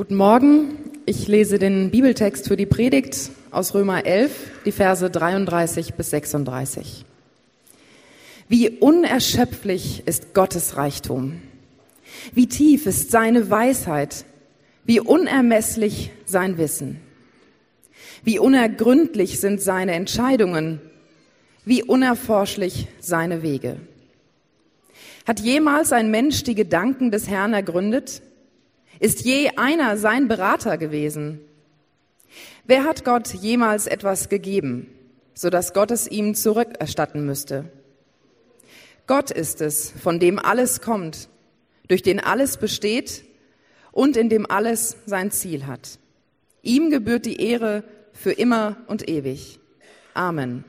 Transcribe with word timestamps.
Guten 0.00 0.14
Morgen. 0.14 0.78
Ich 1.04 1.28
lese 1.28 1.58
den 1.58 1.90
Bibeltext 1.90 2.48
für 2.48 2.56
die 2.56 2.64
Predigt 2.64 3.30
aus 3.50 3.74
Römer 3.74 4.06
11, 4.06 4.32
die 4.64 4.72
Verse 4.72 5.10
33 5.10 5.92
bis 5.92 6.08
36. 6.08 7.04
Wie 8.48 8.70
unerschöpflich 8.70 10.04
ist 10.06 10.32
Gottes 10.32 10.78
Reichtum. 10.78 11.42
Wie 12.32 12.46
tief 12.46 12.86
ist 12.86 13.10
seine 13.10 13.50
Weisheit. 13.50 14.24
Wie 14.86 15.00
unermesslich 15.00 16.12
sein 16.24 16.56
Wissen. 16.56 16.98
Wie 18.24 18.38
unergründlich 18.38 19.38
sind 19.38 19.60
seine 19.60 19.92
Entscheidungen. 19.92 20.80
Wie 21.66 21.82
unerforschlich 21.82 22.86
seine 23.00 23.42
Wege. 23.42 23.76
Hat 25.26 25.40
jemals 25.40 25.92
ein 25.92 26.10
Mensch 26.10 26.42
die 26.42 26.54
Gedanken 26.54 27.10
des 27.10 27.28
Herrn 27.28 27.52
ergründet? 27.52 28.22
Ist 29.00 29.24
je 29.24 29.52
einer 29.56 29.96
sein 29.96 30.28
Berater 30.28 30.76
gewesen? 30.76 31.40
Wer 32.64 32.84
hat 32.84 33.02
Gott 33.02 33.32
jemals 33.32 33.86
etwas 33.86 34.28
gegeben, 34.28 34.86
so 35.32 35.48
dass 35.48 35.72
Gott 35.72 35.90
es 35.90 36.06
ihm 36.06 36.34
zurückerstatten 36.34 37.24
müsste? 37.24 37.72
Gott 39.06 39.30
ist 39.30 39.62
es, 39.62 39.90
von 39.90 40.20
dem 40.20 40.38
alles 40.38 40.82
kommt, 40.82 41.30
durch 41.88 42.02
den 42.02 42.20
alles 42.20 42.58
besteht 42.58 43.24
und 43.90 44.18
in 44.18 44.28
dem 44.28 44.48
alles 44.48 44.98
sein 45.06 45.30
Ziel 45.30 45.66
hat. 45.66 45.98
Ihm 46.62 46.90
gebührt 46.90 47.24
die 47.24 47.40
Ehre 47.40 47.82
für 48.12 48.32
immer 48.32 48.76
und 48.86 49.08
ewig. 49.08 49.58
Amen. 50.12 50.62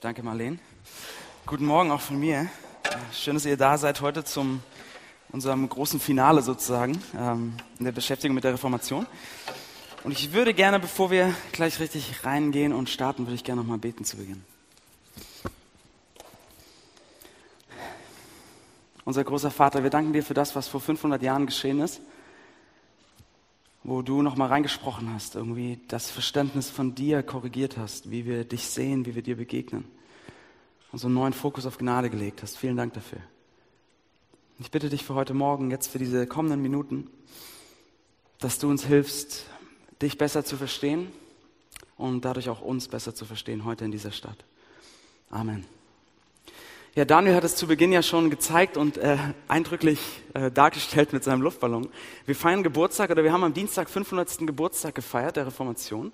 Danke, 0.00 0.22
Marleen. 0.22 0.60
Guten 1.44 1.66
Morgen 1.66 1.90
auch 1.90 2.00
von 2.00 2.20
mir. 2.20 2.48
Schön, 3.12 3.34
dass 3.34 3.44
ihr 3.44 3.56
da 3.56 3.78
seid 3.78 4.00
heute 4.00 4.24
zum 4.24 4.62
unserem 5.30 5.68
großen 5.68 6.00
Finale 6.00 6.42
sozusagen 6.42 7.00
ähm, 7.16 7.54
in 7.78 7.84
der 7.84 7.92
Beschäftigung 7.92 8.34
mit 8.34 8.42
der 8.42 8.54
Reformation. 8.54 9.06
Und 10.02 10.10
ich 10.10 10.32
würde 10.32 10.54
gerne, 10.54 10.80
bevor 10.80 11.10
wir 11.12 11.32
gleich 11.52 11.78
richtig 11.78 12.24
reingehen 12.24 12.72
und 12.72 12.90
starten, 12.90 13.26
würde 13.26 13.34
ich 13.34 13.44
gerne 13.44 13.60
nochmal 13.60 13.78
beten 13.78 14.04
zu 14.04 14.16
Beginn. 14.16 14.42
Unser 19.04 19.22
großer 19.22 19.52
Vater, 19.52 19.84
wir 19.84 19.90
danken 19.90 20.12
dir 20.12 20.24
für 20.24 20.34
das, 20.34 20.56
was 20.56 20.66
vor 20.66 20.80
500 20.80 21.22
Jahren 21.22 21.46
geschehen 21.46 21.80
ist, 21.80 22.00
wo 23.84 24.02
du 24.02 24.22
nochmal 24.22 24.48
reingesprochen 24.48 25.12
hast, 25.14 25.36
irgendwie 25.36 25.78
das 25.86 26.10
Verständnis 26.10 26.70
von 26.70 26.96
dir 26.96 27.22
korrigiert 27.22 27.76
hast, 27.76 28.10
wie 28.10 28.24
wir 28.24 28.44
dich 28.44 28.66
sehen, 28.66 29.06
wie 29.06 29.14
wir 29.14 29.22
dir 29.22 29.36
begegnen 29.36 29.99
und 30.92 30.98
so 30.98 31.06
einen 31.06 31.14
neuen 31.14 31.32
Fokus 31.32 31.66
auf 31.66 31.78
Gnade 31.78 32.10
gelegt 32.10 32.42
hast. 32.42 32.56
Vielen 32.56 32.76
Dank 32.76 32.94
dafür. 32.94 33.20
Ich 34.58 34.70
bitte 34.70 34.88
dich 34.88 35.04
für 35.04 35.14
heute 35.14 35.34
Morgen, 35.34 35.70
jetzt 35.70 35.88
für 35.88 35.98
diese 35.98 36.26
kommenden 36.26 36.60
Minuten, 36.60 37.08
dass 38.40 38.58
du 38.58 38.68
uns 38.68 38.84
hilfst, 38.84 39.46
dich 40.02 40.18
besser 40.18 40.44
zu 40.44 40.56
verstehen 40.56 41.10
und 41.96 42.24
dadurch 42.24 42.48
auch 42.48 42.60
uns 42.60 42.88
besser 42.88 43.14
zu 43.14 43.24
verstehen 43.24 43.64
heute 43.64 43.84
in 43.84 43.90
dieser 43.90 44.12
Stadt. 44.12 44.44
Amen. 45.30 45.64
Ja, 46.96 47.04
Daniel 47.04 47.36
hat 47.36 47.44
es 47.44 47.54
zu 47.54 47.68
Beginn 47.68 47.92
ja 47.92 48.02
schon 48.02 48.30
gezeigt 48.30 48.76
und 48.76 48.98
äh, 48.98 49.16
eindrücklich 49.46 50.00
äh, 50.34 50.50
dargestellt 50.50 51.12
mit 51.12 51.22
seinem 51.22 51.40
Luftballon. 51.40 51.88
Wir 52.26 52.34
feiern 52.34 52.64
Geburtstag 52.64 53.10
oder 53.10 53.22
wir 53.22 53.32
haben 53.32 53.44
am 53.44 53.54
Dienstag 53.54 53.88
500. 53.88 54.38
Geburtstag 54.38 54.96
gefeiert 54.96 55.36
der 55.36 55.46
Reformation. 55.46 56.12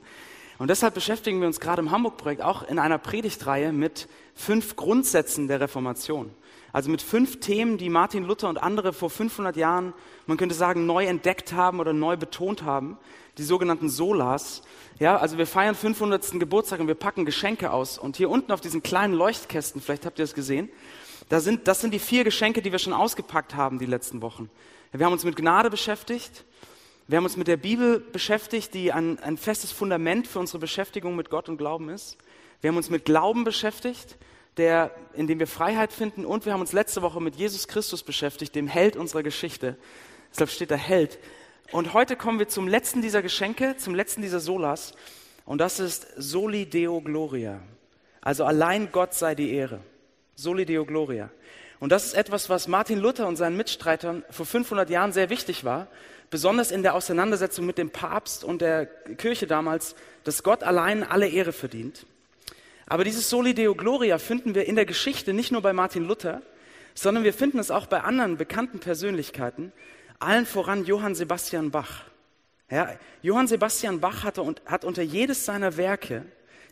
Und 0.59 0.69
deshalb 0.69 0.95
beschäftigen 0.95 1.41
wir 1.41 1.47
uns 1.47 1.61
gerade 1.61 1.83
im 1.83 1.91
Hamburg-Projekt 1.91 2.41
auch 2.41 2.63
in 2.63 2.79
einer 2.79 2.99
Predigtreihe 2.99 3.73
mit 3.73 4.09
fünf 4.35 4.77
Grundsätzen 4.77 5.49
der 5.49 5.61
Reformation. 5.61 6.31
Also 6.73 6.91
mit 6.91 7.03
fünf 7.03 7.41
Themen, 7.41 7.79
die 7.79 7.89
Martin 7.89 8.25
Luther 8.25 8.49
und 8.49 8.63
andere 8.63 8.93
vor 8.93 9.11
500 9.11 9.57
Jahren, 9.57 9.93
man 10.27 10.37
könnte 10.37 10.55
sagen, 10.55 10.87
neu 10.87 11.07
entdeckt 11.07 11.53
haben 11.53 11.81
oder 11.81 11.93
neu 11.93 12.17
betont 12.17 12.63
haben. 12.63 12.99
Die 13.39 13.45
sogenannten 13.45 13.91
Solas. 13.91 14.63
Ja, 14.99 15.19
also 15.19 15.37
wir 15.37 15.47
feiern 15.47 15.75
500. 15.75 16.39
Geburtstag 16.41 16.81
und 16.81 16.89
wir 16.89 16.95
packen 16.95 17.27
Geschenke 17.27 17.71
aus. 17.71 17.99
Und 17.99 18.17
hier 18.17 18.31
unten 18.31 18.51
auf 18.51 18.63
diesen 18.63 18.83
kleinen 18.83 19.13
Leuchtkästen, 19.13 19.83
vielleicht 19.83 20.07
habt 20.07 20.19
ihr 20.19 20.25
das 20.25 20.35
gesehen, 20.35 20.71
da 21.29 21.41
sind, 21.41 21.69
das 21.69 21.81
sind 21.81 21.93
die 21.93 21.99
vier 21.99 22.25
Geschenke, 22.25 22.63
die 22.63 22.73
wir 22.73 22.79
schon 22.79 22.93
ausgepackt 22.93 23.55
haben 23.55 23.79
die 23.79 23.87
letzten 23.87 24.23
Wochen. 24.23 24.49
Wir 24.93 25.05
haben 25.05 25.13
uns 25.13 25.25
mit 25.25 25.37
Gnade 25.37 25.69
beschäftigt. 25.69 26.46
Wir 27.09 27.19
haben 27.19 27.25
uns 27.25 27.37
mit 27.37 27.47
der 27.47 27.57
Bibel 27.57 28.01
beschäftigt, 28.01 28.75
die 28.75 28.93
ein, 28.93 29.21
ein 29.21 29.37
festes 29.37 29.71
Fundament 29.71 30.27
für 30.27 30.41
unsere 30.41 30.59
Beschäftigung 30.59 31.15
mit 31.15 31.31
Gott 31.31 31.49
und 31.49 31.57
Glauben 31.57 31.89
ist. 31.89 32.19
Wir 32.61 32.69
haben 32.69 32.77
uns 32.77 32.91
mit 32.91 33.05
Glauben 33.05 33.45
beschäftigt, 33.45 34.17
der, 34.57 34.91
in 35.15 35.29
dem 35.29 35.39
wir 35.39 35.47
Freiheit 35.47 35.93
finden. 35.93 36.25
Und 36.25 36.47
wir 36.47 36.53
haben 36.53 36.63
uns 36.63 36.73
letzte 36.73 37.03
Woche 37.03 37.21
mit 37.21 37.37
Jesus 37.37 37.69
Christus 37.69 38.03
beschäftigt, 38.03 38.57
dem 38.57 38.67
Held 38.67 38.97
unserer 38.97 39.23
Geschichte. 39.23 39.77
Deshalb 40.33 40.51
steht 40.51 40.71
der 40.71 40.79
Held. 40.79 41.21
Und 41.71 41.95
heute 41.95 42.17
kommen 42.17 42.41
wir 42.41 42.49
zum 42.49 42.67
letzten 42.67 43.03
dieser 43.03 43.23
Geschenke, 43.23 43.77
zum 43.77 43.95
letzten 43.95 44.23
dieser 44.23 44.41
Solas. 44.41 44.93
Und 45.45 45.61
das 45.61 45.79
ist 45.79 46.09
Soli 46.17 46.67
Deo 46.67 47.01
Gloria. 47.01 47.61
Also 48.21 48.45
allein 48.45 48.91
Gott 48.91 49.15
sei 49.15 49.37
die 49.37 49.53
Ehre. 49.53 49.79
Soli 50.35 50.65
Deo 50.65 50.85
Gloria. 50.85 51.31
Und 51.79 51.93
das 51.93 52.07
ist 52.07 52.15
etwas, 52.15 52.51
was 52.51 52.67
Martin 52.67 52.99
Luther 52.99 53.29
und 53.29 53.37
seinen 53.37 53.57
Mitstreitern 53.57 54.25
vor 54.31 54.47
500 54.47 54.91
Jahren 54.91 55.13
sehr 55.13 55.31
wichtig 55.31 55.63
war 55.63 55.87
besonders 56.31 56.71
in 56.71 56.83
der 56.83 56.95
Auseinandersetzung 56.95 57.67
mit 57.67 57.79
dem 57.79 57.91
Papst 57.91 58.45
und 58.45 58.61
der 58.61 58.87
Kirche 58.87 59.47
damals, 59.47 59.95
dass 60.25 60.43
Gott 60.43 60.63
allein 60.63 61.03
alle 61.03 61.29
Ehre 61.29 61.53
verdient. 61.53 62.07
Aber 62.87 63.05
dieses 63.05 63.29
Soli 63.31 63.55
Deo 63.55 63.75
Gloria 63.75 64.19
finden 64.19 64.55
wir 64.55 64.67
in 64.67 64.77
der 64.77 64.87
Geschichte 64.87 65.33
nicht 65.33 65.53
nur 65.53 65.63
bei 65.63 65.73
Martin 65.73 66.05
Luther, 66.05 66.43
sondern 66.95 67.25
wir 67.25 67.35
finden 67.35 67.59
es 67.59 67.71
auch 67.71 67.87
bei 67.87 68.01
anderen 68.03 68.37
bekannten 68.37 68.79
Persönlichkeiten, 68.79 69.73
allen 70.19 70.47
voran 70.47 70.85
Johann 70.85 71.15
Sebastian 71.15 71.71
Bach. 71.71 72.05
Ja, 72.71 72.97
Johann 73.23 73.49
Sebastian 73.49 74.01
Bach 74.01 74.25
hatte 74.25 74.43
und, 74.43 74.63
hat 74.67 74.85
unter 74.85 75.03
jedes 75.03 75.45
seiner 75.45 75.77
Werke 75.77 76.25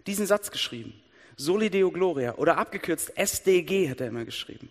diesen 0.07 0.27
Satz 0.27 0.51
geschrieben. 0.51 0.95
Soli 1.37 1.69
Deo 1.69 1.91
Gloria 1.91 2.35
oder 2.37 2.59
abgekürzt 2.59 3.17
SDG 3.17 3.91
hat 3.91 4.01
er 4.01 4.09
immer 4.09 4.25
geschrieben. 4.25 4.71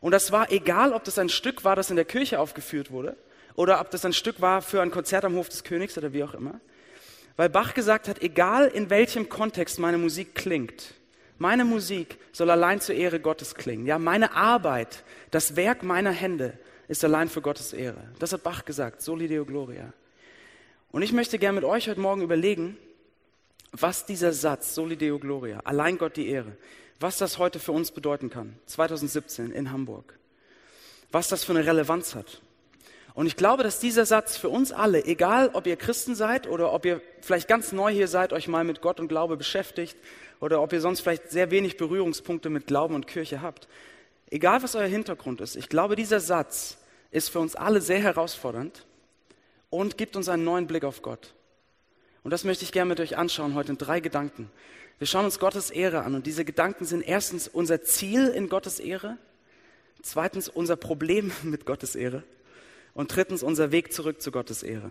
Und 0.00 0.12
das 0.12 0.32
war 0.32 0.50
egal, 0.50 0.92
ob 0.92 1.04
das 1.04 1.18
ein 1.18 1.28
Stück 1.28 1.64
war, 1.64 1.76
das 1.76 1.90
in 1.90 1.96
der 1.96 2.04
Kirche 2.04 2.40
aufgeführt 2.40 2.90
wurde 2.90 3.16
oder 3.56 3.80
ob 3.80 3.90
das 3.90 4.04
ein 4.04 4.12
Stück 4.12 4.40
war 4.40 4.62
für 4.62 4.82
ein 4.82 4.90
Konzert 4.90 5.24
am 5.24 5.34
Hof 5.36 5.48
des 5.48 5.64
Königs 5.64 5.96
oder 5.96 6.12
wie 6.12 6.24
auch 6.24 6.34
immer. 6.34 6.60
Weil 7.36 7.48
Bach 7.48 7.74
gesagt 7.74 8.08
hat, 8.08 8.22
egal 8.22 8.68
in 8.68 8.90
welchem 8.90 9.28
Kontext 9.28 9.78
meine 9.78 9.98
Musik 9.98 10.34
klingt, 10.34 10.94
meine 11.38 11.64
Musik 11.64 12.18
soll 12.32 12.50
allein 12.50 12.80
zur 12.80 12.94
Ehre 12.94 13.18
Gottes 13.18 13.54
klingen. 13.54 13.86
Ja, 13.86 13.98
meine 13.98 14.34
Arbeit, 14.36 15.02
das 15.30 15.56
Werk 15.56 15.82
meiner 15.82 16.12
Hände 16.12 16.58
ist 16.86 17.04
allein 17.04 17.28
für 17.28 17.40
Gottes 17.40 17.72
Ehre. 17.72 18.02
Das 18.18 18.32
hat 18.32 18.42
Bach 18.44 18.64
gesagt, 18.64 19.02
soli 19.02 19.26
deo 19.26 19.44
gloria. 19.44 19.92
Und 20.92 21.02
ich 21.02 21.12
möchte 21.12 21.38
gerne 21.38 21.56
mit 21.56 21.64
euch 21.64 21.88
heute 21.88 22.00
Morgen 22.00 22.22
überlegen, 22.22 22.76
was 23.72 24.06
dieser 24.06 24.32
Satz, 24.32 24.74
soli 24.76 24.96
deo 24.96 25.18
gloria, 25.18 25.60
allein 25.64 25.98
Gott 25.98 26.16
die 26.16 26.28
Ehre, 26.28 26.56
was 27.00 27.18
das 27.18 27.38
heute 27.38 27.58
für 27.58 27.72
uns 27.72 27.90
bedeuten 27.90 28.30
kann, 28.30 28.56
2017 28.66 29.50
in 29.50 29.72
Hamburg. 29.72 30.16
Was 31.10 31.28
das 31.28 31.42
für 31.42 31.52
eine 31.52 31.66
Relevanz 31.66 32.14
hat. 32.14 32.40
Und 33.14 33.28
ich 33.28 33.36
glaube, 33.36 33.62
dass 33.62 33.78
dieser 33.78 34.06
Satz 34.06 34.36
für 34.36 34.48
uns 34.48 34.72
alle, 34.72 35.04
egal 35.04 35.50
ob 35.52 35.68
ihr 35.68 35.76
Christen 35.76 36.16
seid 36.16 36.48
oder 36.48 36.72
ob 36.72 36.84
ihr 36.84 37.00
vielleicht 37.20 37.46
ganz 37.46 37.70
neu 37.70 37.92
hier 37.92 38.08
seid, 38.08 38.32
euch 38.32 38.48
mal 38.48 38.64
mit 38.64 38.80
Gott 38.80 38.98
und 38.98 39.06
Glaube 39.06 39.36
beschäftigt 39.36 39.96
oder 40.40 40.60
ob 40.60 40.72
ihr 40.72 40.80
sonst 40.80 41.00
vielleicht 41.00 41.30
sehr 41.30 41.52
wenig 41.52 41.76
Berührungspunkte 41.76 42.50
mit 42.50 42.66
Glauben 42.66 42.96
und 42.96 43.06
Kirche 43.06 43.40
habt, 43.40 43.68
egal 44.30 44.64
was 44.64 44.74
euer 44.74 44.88
Hintergrund 44.88 45.40
ist, 45.40 45.54
ich 45.54 45.68
glaube, 45.68 45.94
dieser 45.94 46.18
Satz 46.18 46.78
ist 47.12 47.28
für 47.28 47.38
uns 47.38 47.54
alle 47.54 47.80
sehr 47.80 48.00
herausfordernd 48.00 48.84
und 49.70 49.96
gibt 49.96 50.16
uns 50.16 50.28
einen 50.28 50.42
neuen 50.42 50.66
Blick 50.66 50.82
auf 50.82 51.00
Gott. 51.00 51.34
Und 52.24 52.32
das 52.32 52.42
möchte 52.42 52.64
ich 52.64 52.72
gerne 52.72 52.88
mit 52.88 52.98
euch 52.98 53.16
anschauen 53.16 53.54
heute 53.54 53.70
in 53.70 53.78
drei 53.78 54.00
Gedanken. 54.00 54.50
Wir 54.98 55.06
schauen 55.06 55.24
uns 55.24 55.38
Gottes 55.38 55.70
Ehre 55.70 56.02
an 56.02 56.16
und 56.16 56.26
diese 56.26 56.44
Gedanken 56.44 56.84
sind 56.84 57.02
erstens 57.02 57.46
unser 57.46 57.84
Ziel 57.84 58.26
in 58.26 58.48
Gottes 58.48 58.80
Ehre, 58.80 59.18
zweitens 60.02 60.48
unser 60.48 60.74
Problem 60.74 61.30
mit 61.44 61.64
Gottes 61.64 61.94
Ehre 61.94 62.24
und 62.94 63.14
drittens 63.14 63.42
unser 63.42 63.72
Weg 63.72 63.92
zurück 63.92 64.22
zu 64.22 64.30
Gottes 64.30 64.62
Ehre. 64.62 64.90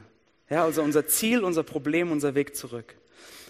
Ja, 0.50 0.64
also 0.64 0.84
unser 0.84 1.08
Ziel, 1.08 1.44
unser 1.44 1.64
Problem, 1.64 2.12
unser 2.12 2.36
Weg 2.36 2.56
zurück. 2.56 2.96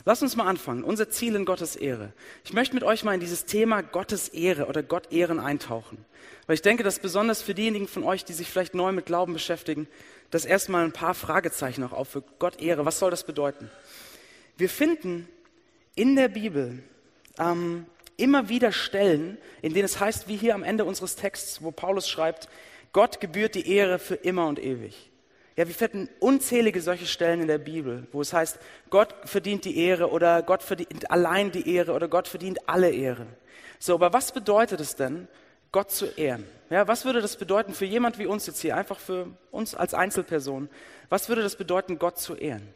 Lass 0.06 0.22
uns 0.22 0.36
mal 0.36 0.48
anfangen. 0.48 0.84
Unser 0.84 1.10
Ziel 1.10 1.36
in 1.36 1.46
Gottes 1.46 1.76
Ehre. 1.76 2.12
Ich 2.44 2.54
möchte 2.54 2.76
mit 2.76 2.84
euch 2.84 3.04
mal 3.04 3.14
in 3.14 3.20
dieses 3.22 3.46
Thema 3.46 3.82
Gottes 3.82 4.28
Ehre 4.28 4.66
oder 4.66 4.84
Gott 4.84 5.12
Ehren 5.12 5.40
eintauchen. 5.40 6.06
Weil 6.46 6.56
ich 6.56 6.62
denke, 6.62 6.84
dass 6.84 7.00
besonders 7.00 7.42
für 7.42 7.54
diejenigen 7.54 7.88
von 7.88 8.04
euch, 8.04 8.26
die 8.26 8.34
sich 8.34 8.50
vielleicht 8.50 8.76
neu 8.76 8.92
mit 8.92 9.06
Glauben 9.06 9.34
beschäftigen, 9.34 9.88
das 10.30 10.44
erstmal 10.46 10.84
ein 10.84 10.92
paar 10.92 11.14
Fragezeichen 11.14 11.84
auch 11.84 11.94
auf 11.94 12.10
für 12.10 12.24
Gott 12.40 12.62
Ehre. 12.62 12.86
Was 12.86 13.00
soll 13.00 13.12
das 13.12 13.24
bedeuten? 13.24 13.70
Wir 14.58 14.70
finden 14.70 15.28
in 15.96 16.16
der 16.16 16.28
Bibel 16.28 16.84
ähm, 17.40 17.86
immer 18.18 18.50
wieder 18.50 18.72
Stellen, 18.74 19.38
in 19.62 19.74
denen 19.74 19.86
es 19.86 20.00
heißt, 20.00 20.28
wie 20.28 20.36
hier 20.36 20.54
am 20.54 20.64
Ende 20.64 20.84
unseres 20.84 21.16
Texts, 21.16 21.62
wo 21.62 21.72
Paulus 21.72 22.10
schreibt, 22.10 22.50
Gott 22.94 23.19
gebührt 23.19 23.56
die 23.56 23.69
Ehre 23.69 24.00
für 24.00 24.16
immer 24.16 24.48
und 24.48 24.60
ewig. 24.60 25.12
Ja, 25.56 25.68
wir 25.68 25.75
finden 25.75 26.10
unzählige 26.19 26.81
solche 26.81 27.06
Stellen 27.06 27.42
in 27.42 27.48
der 27.48 27.60
Bibel, 27.60 28.07
wo 28.12 28.22
es 28.22 28.34
heißt, 28.34 28.57
Gott 28.90 29.13
verdient 29.25 29.66
die 29.66 29.78
Ehre 29.78 30.10
oder 30.10 30.42
Gott 30.42 30.63
verdient 30.63 31.12
allein 31.12 31.51
die 31.51 31.75
Ehre 31.75 31.94
oder 31.94 32.07
Gott 32.07 32.28
verdient 32.28 32.68
alle 32.68 32.90
Ehre. 32.90 33.28
So, 33.78 33.95
aber 33.95 34.13
was 34.13 34.31
bedeutet 34.31 34.80
es 34.80 34.95
denn, 34.95 35.28
Gott 35.74 35.92
zu 35.92 36.06
ehren. 36.06 36.45
Ja, 36.69 36.88
was 36.88 37.04
würde 37.04 37.19
das 37.19 37.36
bedeuten 37.36 37.74
für 37.74 37.86
jemand 37.86 38.19
wie 38.19 38.28
uns 38.28 38.45
jetzt 38.45 38.62
hier, 38.62 38.78
einfach 38.78 39.00
für 39.00 39.28
uns 39.51 39.74
als 39.74 39.95
Einzelperson? 39.95 40.69
Was 41.10 41.30
würde 41.30 41.42
das 41.42 41.56
bedeuten, 41.56 41.98
Gott 41.98 42.19
zu 42.19 42.36
ehren? 42.36 42.74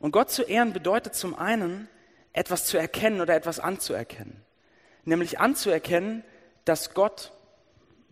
Und 0.00 0.10
Gott 0.10 0.30
zu 0.30 0.42
ehren 0.42 0.72
bedeutet 0.72 1.14
zum 1.14 1.36
einen, 1.36 1.88
etwas 2.32 2.66
zu 2.66 2.78
erkennen 2.78 3.20
oder 3.20 3.36
etwas 3.36 3.60
anzuerkennen. 3.60 4.42
Nämlich 5.04 5.38
anzuerkennen, 5.38 6.24
dass 6.64 6.94
Gott 6.94 7.32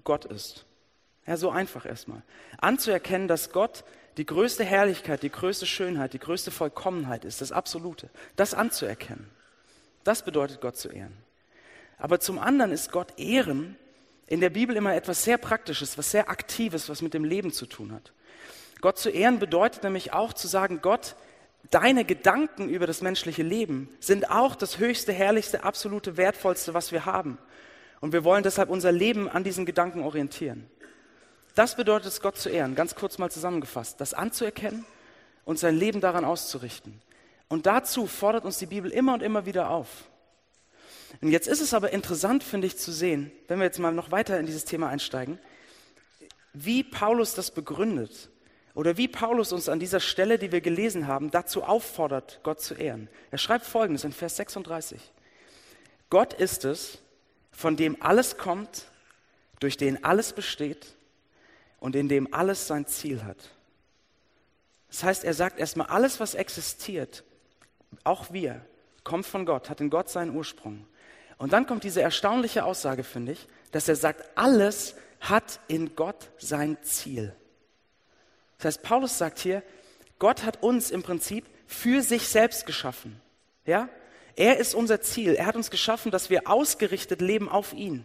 Gott 0.05 0.25
ist. 0.25 0.65
Ja, 1.29 1.37
so 1.37 1.51
einfach 1.51 1.85
erstmal. 1.85 2.23
Anzuerkennen, 2.57 3.29
dass 3.29 3.53
Gott 3.53 3.85
die 4.17 4.25
größte 4.25 4.65
Herrlichkeit, 4.65 5.23
die 5.23 5.31
größte 5.31 5.67
Schönheit, 5.67 6.15
die 6.15 6.19
größte 6.19 6.51
Vollkommenheit 6.51 7.27
ist, 7.27 7.43
das 7.43 7.53
Absolute. 7.53 8.09
Das 8.37 8.55
anzuerkennen. 8.55 9.29
Das 10.05 10.23
bedeutet 10.23 10.63
Gott 10.63 10.79
zu 10.79 10.89
ehren. 10.89 11.15
Aber 11.99 12.19
zum 12.19 12.39
anderen 12.39 12.73
ist 12.73 12.93
Gott 12.93 13.19
ehren 13.19 13.77
in 14.27 14.41
der 14.41 14.49
Bibel 14.49 14.75
immer 14.75 14.95
etwas 14.95 15.23
sehr 15.23 15.37
Praktisches, 15.37 15.99
was 15.99 16.11
sehr 16.11 16.31
Aktives, 16.31 16.89
was 16.89 17.03
mit 17.03 17.13
dem 17.13 17.25
Leben 17.25 17.53
zu 17.53 17.67
tun 17.67 17.93
hat. 17.93 18.13
Gott 18.81 18.99
zu 18.99 19.11
ehren 19.11 19.39
bedeutet 19.39 19.83
nämlich 19.83 20.15
auch 20.15 20.33
zu 20.33 20.49
sagen, 20.49 20.81
Gott, 20.81 21.15
deine 21.71 22.07
Gedanken 22.07 22.71
über 22.71 22.87
das 22.87 23.03
menschliche 23.03 23.43
Leben 23.43 23.91
sind 24.01 24.31
auch 24.31 24.57
das 24.57 24.79
höchste, 24.79 25.13
herrlichste, 25.13 25.63
absolute, 25.63 26.17
wertvollste, 26.17 26.73
was 26.73 26.91
wir 26.91 27.05
haben. 27.05 27.37
Und 28.01 28.15
wir 28.15 28.25
wollen 28.25 28.45
deshalb 28.45 28.71
unser 28.71 28.93
Leben 28.93 29.29
an 29.29 29.45
diesen 29.45 29.67
Gedanken 29.67 30.03
orientieren. 30.03 30.71
Das 31.59 31.75
bedeutet 31.75 32.07
es, 32.07 32.21
Gott 32.21 32.37
zu 32.37 32.51
ehren, 32.51 32.77
ganz 32.77 32.95
kurz 32.95 33.19
mal 33.19 33.33
zusammengefasst, 33.33 34.01
das 34.01 34.15
anzuerkennen 34.15 34.85
und 35.45 35.59
sein 35.59 35.77
Leben 35.77 36.01
daran 36.01 36.25
auszurichten. 36.25 37.03
Und 37.49 37.67
dazu 37.67 38.07
fordert 38.07 38.45
uns 38.45 38.59
die 38.59 38.67
Bibel 38.67 38.93
immer 38.93 39.15
und 39.15 39.25
immer 39.25 39.45
wieder 39.45 39.71
auf. 39.71 39.89
Und 41.21 41.31
jetzt 41.33 41.49
ist 41.49 41.61
es 41.61 41.75
aber 41.75 41.91
interessant, 41.91 42.45
finde 42.45 42.69
ich, 42.69 42.79
zu 42.79 42.93
sehen, 42.93 43.33
wenn 43.49 43.59
wir 43.59 43.65
jetzt 43.65 43.81
mal 43.81 43.91
noch 43.91 44.13
weiter 44.13 44.39
in 44.39 44.47
dieses 44.47 44.67
Thema 44.67 44.89
einsteigen, 44.89 45.41
wie 46.53 46.85
Paulus 46.85 47.35
das 47.35 47.51
begründet 47.51 48.31
oder 48.75 48.97
wie 48.97 49.09
Paulus 49.09 49.51
uns 49.51 49.69
an 49.69 49.81
dieser 49.81 49.99
Stelle, 49.99 50.39
die 50.39 50.53
wir 50.53 50.61
gelesen 50.61 51.09
haben, 51.09 51.33
dazu 51.33 51.65
auffordert, 51.65 52.39
Gott 52.45 52.61
zu 52.61 52.75
ehren. 52.75 53.09
Er 53.33 53.39
schreibt 53.39 53.67
folgendes 53.67 54.05
in 54.05 54.13
Vers 54.13 54.37
36. 54.37 55.01
Gott 56.09 56.35
ist 56.35 56.65
es, 56.65 56.99
von 57.51 57.77
dem 57.77 58.01
alles 58.01 58.39
kommt, 58.39 58.85
durch 59.59 59.77
den 59.77 60.05
alles 60.05 60.33
besteht 60.33 60.95
und 61.81 61.97
in 61.97 62.09
dem 62.09 62.33
alles 62.33 62.67
sein 62.67 62.87
Ziel 62.87 63.25
hat. 63.25 63.37
Das 64.89 65.03
heißt, 65.03 65.25
er 65.25 65.35
sagt 65.35 65.59
erstmal, 65.59 65.89
alles, 65.89 66.19
was 66.21 66.35
existiert, 66.35 67.25
auch 68.05 68.33
wir, 68.33 68.65
kommt 69.05 69.27
von 69.27 69.47
Gott, 69.47 69.71
hat 69.71 69.81
in 69.81 69.91
Gott 69.91 70.09
seinen 70.09 70.35
Ursprung. 70.35 70.87
Und 71.37 71.53
dann 71.53 71.67
kommt 71.67 71.85
diese 71.85 72.03
erstaunliche 72.03 72.65
Aussage, 72.65 73.05
finde 73.05 73.33
ich, 73.33 73.47
dass 73.71 73.89
er 73.89 73.97
sagt, 73.97 74.37
alles 74.37 74.95
hat 75.21 75.61
in 75.69 75.95
Gott 75.95 76.31
sein 76.39 76.79
Ziel. 76.83 77.35
Das 78.59 78.67
heißt, 78.77 78.83
Paulus 78.83 79.19
sagt 79.19 79.39
hier, 79.39 79.63
Gott 80.19 80.45
hat 80.45 80.63
uns 80.63 80.91
im 80.91 81.03
Prinzip 81.03 81.45
für 81.67 82.03
sich 82.03 82.29
selbst 82.29 82.67
geschaffen. 82.67 83.21
Ja? 83.67 83.89
Er 84.35 84.59
ist 84.59 84.75
unser 84.75 85.01
Ziel. 85.01 85.35
Er 85.35 85.47
hat 85.47 85.57
uns 85.57 85.71
geschaffen, 85.71 86.11
dass 86.11 86.31
wir 86.31 86.49
ausgerichtet 86.49 87.21
leben 87.21 87.49
auf 87.49 87.73
ihn. 87.73 88.05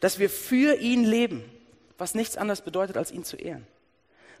Dass 0.00 0.18
wir 0.18 0.28
für 0.28 0.76
ihn 0.76 1.04
leben, 1.04 1.44
was 2.00 2.14
nichts 2.14 2.36
anderes 2.36 2.62
bedeutet, 2.62 2.96
als 2.96 3.12
ihn 3.12 3.24
zu 3.24 3.36
ehren. 3.36 3.66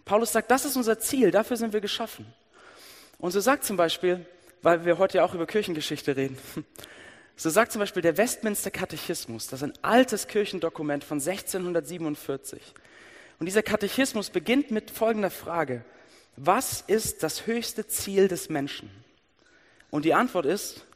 Paulus 0.04 0.32
sagt, 0.32 0.50
das 0.50 0.64
ist 0.64 0.76
unser 0.76 0.98
Ziel, 0.98 1.30
dafür 1.30 1.56
sind 1.56 1.72
wir 1.72 1.80
geschaffen. 1.80 2.26
Und 3.18 3.32
so 3.32 3.40
sagt 3.40 3.64
zum 3.64 3.76
Beispiel, 3.76 4.24
weil 4.62 4.84
wir 4.84 4.98
heute 4.98 5.18
ja 5.18 5.24
auch 5.24 5.34
über 5.34 5.46
Kirchengeschichte 5.46 6.16
reden, 6.16 6.38
so 7.36 7.50
sagt 7.50 7.72
zum 7.72 7.80
Beispiel 7.80 8.02
der 8.02 8.16
Westminster 8.16 8.70
Katechismus, 8.70 9.46
das 9.46 9.62
ist 9.62 9.68
ein 9.68 9.84
altes 9.84 10.26
Kirchendokument 10.26 11.04
von 11.04 11.18
1647. 11.18 12.60
Und 13.38 13.46
dieser 13.46 13.62
Katechismus 13.62 14.30
beginnt 14.30 14.70
mit 14.70 14.90
folgender 14.90 15.30
Frage. 15.30 15.84
Was 16.36 16.82
ist 16.86 17.22
das 17.22 17.46
höchste 17.46 17.86
Ziel 17.86 18.28
des 18.28 18.48
Menschen? 18.48 18.90
Und 19.90 20.04
die 20.04 20.14
Antwort 20.14 20.46
ist, 20.46 20.86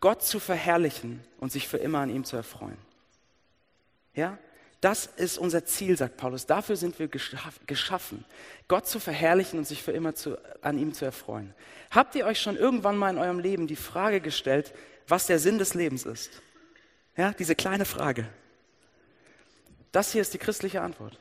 Gott 0.00 0.22
zu 0.22 0.40
verherrlichen 0.40 1.22
und 1.38 1.52
sich 1.52 1.68
für 1.68 1.78
immer 1.78 2.00
an 2.00 2.10
ihm 2.10 2.24
zu 2.24 2.36
erfreuen. 2.36 2.78
Ja? 4.14 4.38
Das 4.80 5.06
ist 5.06 5.38
unser 5.38 5.64
Ziel, 5.64 5.96
sagt 5.96 6.16
Paulus. 6.16 6.46
Dafür 6.46 6.76
sind 6.76 6.98
wir 6.98 7.08
geschaffen, 7.08 8.24
Gott 8.68 8.86
zu 8.86 9.00
verherrlichen 9.00 9.58
und 9.58 9.66
sich 9.66 9.82
für 9.82 9.92
immer 9.92 10.14
zu, 10.14 10.36
an 10.62 10.78
ihm 10.78 10.92
zu 10.92 11.04
erfreuen. 11.04 11.54
Habt 11.90 12.14
ihr 12.14 12.26
euch 12.26 12.40
schon 12.40 12.56
irgendwann 12.56 12.96
mal 12.96 13.10
in 13.10 13.18
eurem 13.18 13.38
Leben 13.38 13.66
die 13.66 13.76
Frage 13.76 14.20
gestellt, 14.20 14.74
was 15.08 15.26
der 15.26 15.38
Sinn 15.38 15.58
des 15.58 15.74
Lebens 15.74 16.04
ist? 16.04 16.42
Ja, 17.16 17.32
diese 17.32 17.54
kleine 17.54 17.86
Frage. 17.86 18.28
Das 19.92 20.12
hier 20.12 20.20
ist 20.20 20.34
die 20.34 20.38
christliche 20.38 20.82
Antwort. 20.82 21.18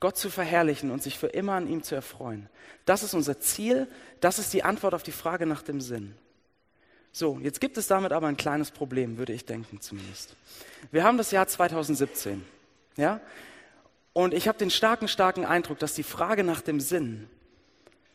Gott 0.00 0.18
zu 0.18 0.28
verherrlichen 0.28 0.90
und 0.90 1.02
sich 1.02 1.18
für 1.18 1.28
immer 1.28 1.54
an 1.54 1.68
ihm 1.68 1.82
zu 1.82 1.94
erfreuen. 1.94 2.48
Das 2.84 3.02
ist 3.02 3.14
unser 3.14 3.40
Ziel, 3.40 3.86
das 4.20 4.38
ist 4.38 4.52
die 4.52 4.64
Antwort 4.64 4.94
auf 4.94 5.02
die 5.02 5.12
Frage 5.12 5.46
nach 5.46 5.62
dem 5.62 5.80
Sinn. 5.80 6.16
So, 7.18 7.38
jetzt 7.42 7.62
gibt 7.62 7.78
es 7.78 7.86
damit 7.86 8.12
aber 8.12 8.26
ein 8.26 8.36
kleines 8.36 8.70
Problem, 8.70 9.16
würde 9.16 9.32
ich 9.32 9.46
denken 9.46 9.80
zumindest. 9.80 10.36
Wir 10.90 11.02
haben 11.02 11.16
das 11.16 11.30
Jahr 11.30 11.48
2017, 11.48 12.44
ja? 12.98 13.22
Und 14.12 14.34
ich 14.34 14.48
habe 14.48 14.58
den 14.58 14.68
starken, 14.68 15.08
starken 15.08 15.46
Eindruck, 15.46 15.78
dass 15.78 15.94
die 15.94 16.02
Frage 16.02 16.44
nach 16.44 16.60
dem 16.60 16.78
Sinn 16.78 17.26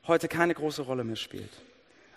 heute 0.05 0.27
keine 0.27 0.53
große 0.53 0.83
Rolle 0.83 1.03
mehr 1.03 1.15
spielt. 1.15 1.49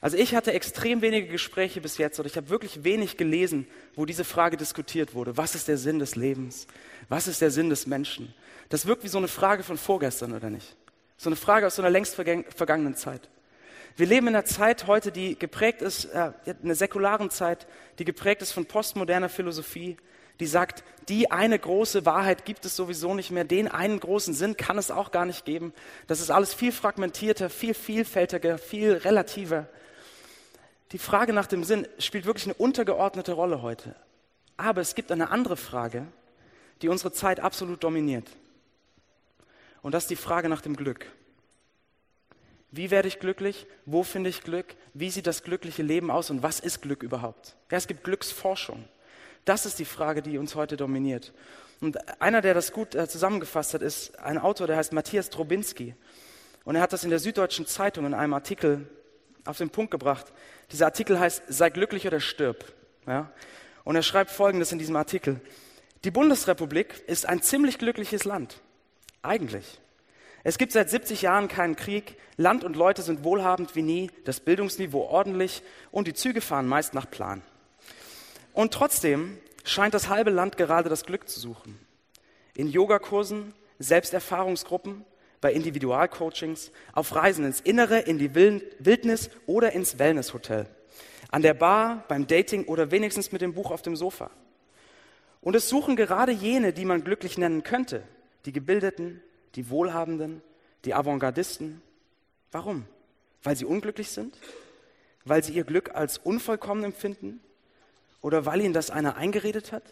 Also 0.02 0.18
ich 0.18 0.34
hatte 0.34 0.52
extrem 0.52 1.00
wenige 1.00 1.28
Gespräche 1.28 1.80
bis 1.80 1.96
jetzt 1.96 2.20
oder 2.20 2.26
ich 2.26 2.36
habe 2.36 2.50
wirklich 2.50 2.84
wenig 2.84 3.16
gelesen, 3.16 3.66
wo 3.94 4.04
diese 4.04 4.24
Frage 4.24 4.58
diskutiert 4.58 5.14
wurde. 5.14 5.38
Was 5.38 5.54
ist 5.54 5.68
der 5.68 5.78
Sinn 5.78 6.00
des 6.00 6.16
Lebens? 6.16 6.66
Was 7.08 7.28
ist 7.28 7.40
der 7.40 7.50
Sinn 7.50 7.70
des 7.70 7.86
Menschen? 7.86 8.34
Das 8.68 8.84
wirkt 8.84 9.04
wie 9.04 9.08
so 9.08 9.16
eine 9.16 9.28
Frage 9.28 9.62
von 9.62 9.78
vorgestern, 9.78 10.34
oder 10.34 10.50
nicht? 10.50 10.76
So 11.16 11.30
eine 11.30 11.36
Frage 11.36 11.66
aus 11.66 11.76
so 11.76 11.80
einer 11.80 11.90
längst 11.90 12.14
vergangenen 12.14 12.94
Zeit. 12.94 13.30
Wir 13.96 14.06
leben 14.06 14.28
in 14.28 14.34
einer 14.34 14.44
Zeit 14.44 14.86
heute, 14.86 15.12
die 15.12 15.38
geprägt 15.38 15.82
ist, 15.82 16.06
äh, 16.06 16.32
einer 16.62 16.74
säkularen 16.74 17.30
Zeit, 17.30 17.66
die 17.98 18.04
geprägt 18.04 18.42
ist 18.42 18.52
von 18.52 18.66
postmoderner 18.66 19.28
Philosophie, 19.28 19.96
die 20.40 20.46
sagt, 20.46 20.82
die 21.08 21.30
eine 21.30 21.58
große 21.58 22.04
Wahrheit 22.04 22.44
gibt 22.44 22.64
es 22.64 22.74
sowieso 22.74 23.14
nicht 23.14 23.30
mehr, 23.30 23.44
den 23.44 23.68
einen 23.68 24.00
großen 24.00 24.34
Sinn 24.34 24.56
kann 24.56 24.78
es 24.78 24.90
auch 24.90 25.12
gar 25.12 25.26
nicht 25.26 25.44
geben. 25.44 25.72
Das 26.08 26.20
ist 26.20 26.30
alles 26.30 26.54
viel 26.54 26.72
fragmentierter, 26.72 27.50
viel 27.50 27.74
vielfältiger, 27.74 28.58
viel 28.58 28.94
relativer 28.94 29.68
die 30.94 30.98
Frage 30.98 31.32
nach 31.32 31.48
dem 31.48 31.64
Sinn 31.64 31.88
spielt 31.98 32.24
wirklich 32.24 32.46
eine 32.46 32.54
untergeordnete 32.54 33.32
Rolle 33.32 33.62
heute. 33.62 33.96
Aber 34.56 34.80
es 34.80 34.94
gibt 34.94 35.10
eine 35.10 35.30
andere 35.30 35.56
Frage, 35.56 36.06
die 36.82 36.88
unsere 36.88 37.12
Zeit 37.12 37.40
absolut 37.40 37.82
dominiert. 37.82 38.30
Und 39.82 39.92
das 39.92 40.04
ist 40.04 40.10
die 40.10 40.16
Frage 40.16 40.48
nach 40.48 40.60
dem 40.60 40.76
Glück. 40.76 41.06
Wie 42.76 42.90
werde 42.90 43.06
ich 43.06 43.20
glücklich? 43.20 43.68
Wo 43.86 44.02
finde 44.02 44.30
ich 44.30 44.42
Glück? 44.42 44.74
Wie 44.94 45.08
sieht 45.08 45.28
das 45.28 45.44
glückliche 45.44 45.84
Leben 45.84 46.10
aus? 46.10 46.30
Und 46.30 46.42
was 46.42 46.58
ist 46.58 46.82
Glück 46.82 47.04
überhaupt? 47.04 47.54
Ja, 47.70 47.78
es 47.78 47.86
gibt 47.86 48.02
Glücksforschung. 48.02 48.84
Das 49.44 49.64
ist 49.64 49.78
die 49.78 49.84
Frage, 49.84 50.22
die 50.22 50.38
uns 50.38 50.56
heute 50.56 50.76
dominiert. 50.76 51.32
Und 51.80 51.98
einer, 52.20 52.40
der 52.40 52.52
das 52.52 52.72
gut 52.72 52.96
äh, 52.96 53.06
zusammengefasst 53.06 53.74
hat, 53.74 53.82
ist 53.82 54.18
ein 54.18 54.38
Autor, 54.38 54.66
der 54.66 54.76
heißt 54.76 54.92
Matthias 54.92 55.30
Trobinski. 55.30 55.94
Und 56.64 56.74
er 56.74 56.82
hat 56.82 56.92
das 56.92 57.04
in 57.04 57.10
der 57.10 57.20
Süddeutschen 57.20 57.64
Zeitung 57.64 58.06
in 58.06 58.14
einem 58.14 58.34
Artikel 58.34 58.88
auf 59.44 59.58
den 59.58 59.70
Punkt 59.70 59.92
gebracht. 59.92 60.32
Dieser 60.72 60.86
Artikel 60.86 61.20
heißt 61.20 61.44
Sei 61.46 61.70
glücklich 61.70 62.08
oder 62.08 62.18
stirb. 62.18 62.64
Ja? 63.06 63.30
Und 63.84 63.94
er 63.94 64.02
schreibt 64.02 64.32
Folgendes 64.32 64.72
in 64.72 64.80
diesem 64.80 64.96
Artikel. 64.96 65.40
Die 66.02 66.10
Bundesrepublik 66.10 67.04
ist 67.06 67.26
ein 67.26 67.40
ziemlich 67.40 67.78
glückliches 67.78 68.24
Land. 68.24 68.60
Eigentlich. 69.22 69.80
Es 70.46 70.58
gibt 70.58 70.72
seit 70.72 70.90
70 70.90 71.22
Jahren 71.22 71.48
keinen 71.48 71.74
Krieg. 71.74 72.16
Land 72.36 72.64
und 72.64 72.76
Leute 72.76 73.00
sind 73.00 73.24
wohlhabend 73.24 73.74
wie 73.74 73.82
nie, 73.82 74.10
das 74.24 74.40
Bildungsniveau 74.40 75.00
ordentlich 75.00 75.62
und 75.90 76.06
die 76.06 76.12
Züge 76.12 76.42
fahren 76.42 76.68
meist 76.68 76.92
nach 76.92 77.10
Plan. 77.10 77.40
Und 78.52 78.74
trotzdem 78.74 79.38
scheint 79.64 79.94
das 79.94 80.10
halbe 80.10 80.30
Land 80.30 80.58
gerade 80.58 80.90
das 80.90 81.06
Glück 81.06 81.28
zu 81.30 81.40
suchen. 81.40 81.78
In 82.54 82.68
Yogakursen, 82.68 83.54
Selbsterfahrungsgruppen, 83.78 85.06
bei 85.40 85.52
Individualcoachings, 85.52 86.72
auf 86.92 87.14
Reisen 87.14 87.46
ins 87.46 87.60
Innere, 87.60 88.00
in 88.00 88.18
die 88.18 88.34
Wildnis 88.34 89.30
oder 89.46 89.72
ins 89.72 89.98
Wellnesshotel, 89.98 90.66
an 91.30 91.40
der 91.40 91.54
Bar, 91.54 92.04
beim 92.08 92.26
Dating 92.26 92.66
oder 92.66 92.90
wenigstens 92.90 93.32
mit 93.32 93.40
dem 93.40 93.54
Buch 93.54 93.70
auf 93.70 93.82
dem 93.82 93.96
Sofa. 93.96 94.30
Und 95.40 95.56
es 95.56 95.70
suchen 95.70 95.96
gerade 95.96 96.32
jene, 96.32 96.74
die 96.74 96.84
man 96.84 97.02
glücklich 97.02 97.38
nennen 97.38 97.62
könnte, 97.62 98.02
die 98.44 98.52
Gebildeten, 98.52 99.22
die 99.54 99.70
Wohlhabenden, 99.70 100.42
die 100.84 100.94
Avantgardisten. 100.94 101.82
Warum? 102.52 102.86
Weil 103.42 103.56
sie 103.56 103.64
unglücklich 103.64 104.10
sind? 104.10 104.38
Weil 105.24 105.42
sie 105.42 105.52
ihr 105.52 105.64
Glück 105.64 105.94
als 105.94 106.18
unvollkommen 106.18 106.84
empfinden? 106.84 107.40
Oder 108.20 108.46
weil 108.46 108.60
ihnen 108.60 108.74
das 108.74 108.90
einer 108.90 109.16
eingeredet 109.16 109.72
hat? 109.72 109.82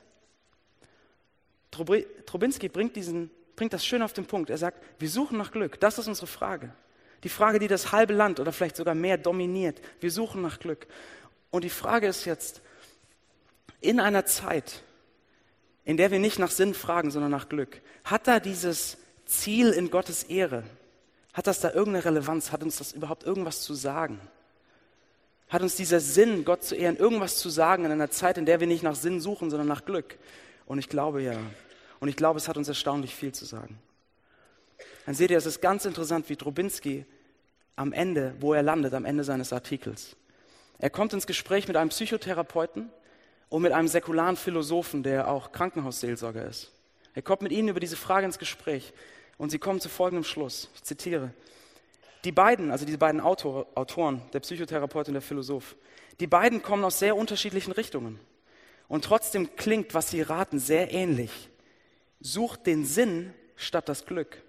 Trubinski 1.71 2.69
bringt 2.69 2.97
diesen 2.97 3.31
bringt 3.57 3.73
das 3.73 3.85
schön 3.85 4.03
auf 4.03 4.13
den 4.13 4.27
Punkt. 4.27 4.51
Er 4.51 4.59
sagt, 4.59 4.83
wir 4.99 5.09
suchen 5.09 5.39
nach 5.39 5.53
Glück. 5.53 5.79
Das 5.81 5.99
ist 5.99 6.09
unsere 6.09 6.27
Frage. 6.27 6.73
Die 7.23 7.29
Frage, 7.29 7.59
die 7.59 7.69
das 7.69 7.93
halbe 7.93 8.13
Land 8.13 8.41
oder 8.41 8.53
vielleicht 8.53 8.77
sogar 8.77 8.95
mehr 8.95 9.19
dominiert. 9.19 9.81
Wir 10.01 10.11
suchen 10.11 10.43
nach 10.43 10.59
Glück. 10.59 10.87
Und 11.51 11.63
die 11.63 11.71
Frage 11.71 12.07
ist 12.07 12.25
jetzt, 12.25 12.63
in 13.81 14.01
einer 14.01 14.27
Zeit, 14.27 14.83
in 15.85 15.97
der 15.97 16.11
wir 16.11 16.19
nicht 16.19 16.39
nach 16.39 16.51
Sinn 16.51 16.75
fragen, 16.75 17.11
sondern 17.11 17.31
nach 17.31 17.49
Glück, 17.49 17.81
hat 18.05 18.27
da 18.27 18.41
dieses 18.41 18.97
Ziel 19.33 19.71
in 19.71 19.91
Gottes 19.91 20.23
Ehre, 20.25 20.65
hat 21.33 21.47
das 21.47 21.61
da 21.61 21.71
irgendeine 21.71 22.05
Relevanz? 22.05 22.53
Hat 22.53 22.63
uns 22.63 22.77
das 22.77 22.93
überhaupt 22.93 23.25
irgendwas 23.25 23.63
zu 23.63 23.75
sagen? 23.75 24.21
Hat 25.49 25.63
uns 25.63 25.77
dieser 25.77 26.01
Sinn, 26.01 26.45
Gott 26.45 26.63
zu 26.63 26.75
ehren, 26.75 26.97
irgendwas 26.97 27.39
zu 27.39 27.51
sagen 27.51 27.85
in 27.85 27.93
einer 27.93 28.11
Zeit, 28.11 28.39
in 28.39 28.47
der 28.47 28.61
wir 28.61 28.67
nicht 28.67 28.83
nach 28.83 28.95
Sinn 28.95 29.21
suchen, 29.21 29.51
sondern 29.51 29.69
nach 29.69 29.85
Glück? 29.85 30.19
Und 30.67 30.79
ich 30.79 30.89
glaube 30.89 31.23
ja. 31.23 31.39
Und 32.01 32.09
ich 32.09 32.17
glaube, 32.17 32.39
es 32.39 32.49
hat 32.49 32.57
uns 32.57 32.69
erstaunlich 32.69 33.15
viel 33.15 33.33
zu 33.33 33.45
sagen. 33.45 33.79
Dann 35.07 35.15
seht 35.15 35.31
ihr, 35.31 35.39
es 35.39 35.47
ist 35.47 35.61
ganz 35.61 35.85
interessant, 35.85 36.29
wie 36.29 36.37
Drobinski 36.37 37.05
am 37.77 37.93
Ende, 37.93 38.35
wo 38.41 38.55
er 38.55 38.63
landet, 38.63 38.95
am 38.95 39.05
Ende 39.05 39.25
seines 39.25 39.53
Artikels. 39.53 40.17
Er 40.79 40.91
kommt 40.91 41.13
ins 41.13 41.27
Gespräch 41.27 41.69
mit 41.69 41.77
einem 41.77 41.91
Psychotherapeuten 41.91 42.91
und 43.49 43.63
mit 43.63 43.73
einem 43.73 43.89
säkularen 43.89 44.37
Philosophen, 44.37 45.03
der 45.03 45.29
auch 45.29 45.53
Krankenhausseelsorger 45.53 46.45
ist. 46.45 46.73
Er 47.15 47.23
kommt 47.23 47.43
mit 47.43 47.53
ihnen 47.53 47.69
über 47.69 47.81
diese 47.81 47.97
Frage 47.97 48.27
ins 48.27 48.39
Gespräch 48.39 48.93
und 49.39 49.51
sie 49.51 49.59
kommen 49.59 49.81
zu 49.81 49.89
folgendem 49.89 50.25
Schluss. 50.25 50.69
Ich 50.75 50.83
zitiere. 50.83 51.33
Die 52.25 52.33
beiden, 52.33 52.71
also 52.71 52.85
diese 52.85 52.99
beiden 52.99 53.21
Autor, 53.21 53.67
Autoren, 53.75 54.23
der 54.33 54.41
Psychotherapeut 54.41 55.09
und 55.09 55.15
der 55.15 55.23
Philosoph, 55.23 55.77
die 56.21 56.27
beiden 56.27 56.63
kommen 56.63 56.85
aus 56.85 56.99
sehr 56.99 57.17
unterschiedlichen 57.17 57.73
Richtungen. 57.73 58.21
Und 58.89 59.05
trotzdem 59.05 59.57
klingt, 59.57 59.95
was 59.95 60.11
sie 60.11 60.23
raten, 60.23 60.59
sehr 60.59 60.93
ähnlich. 60.93 61.49
Sucht 62.21 62.67
den 62.67 62.85
Sinn 62.85 63.33
statt 63.57 63.89
das 63.89 64.07
Glück. 64.07 64.43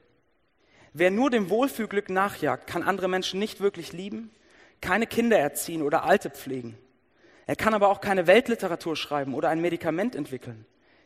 Wer 0.94 1.10
nur 1.10 1.32
dem 1.32 1.50
Wohlfühlglück 1.50 2.10
nachjagt, 2.10 2.68
kann 2.68 2.84
andere 2.84 3.08
Menschen 3.08 3.40
nicht 3.40 3.62
wirklich 3.62 3.94
lieben, 3.94 4.32
keine 4.82 5.08
Kinder 5.08 5.40
erziehen 5.40 5.82
oder 5.82 6.04
Alte 6.04 6.30
pflegen. 6.30 6.78
Er 7.48 7.56
kann 7.56 7.74
aber 7.74 7.90
auch 7.90 8.00
keine 8.00 8.28
Weltliteratur 8.28 8.96
schreiben 8.96 9.34
oder 9.34 9.50
ein 9.50 9.62
Medikament 9.62 10.16
entwickeln. 10.16 10.66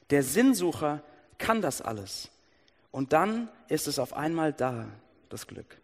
Der 0.09 0.23
Sinnsucher 0.23 1.03
kann 1.37 1.61
das 1.61 1.81
alles. 1.81 2.29
Und 2.97 3.13
dann 3.13 3.47
ist 3.67 3.87
es 3.87 3.99
auf 3.99 4.13
einmal 4.13 4.51
da, 4.51 4.87
das 5.29 5.45
Glück. 5.45 5.77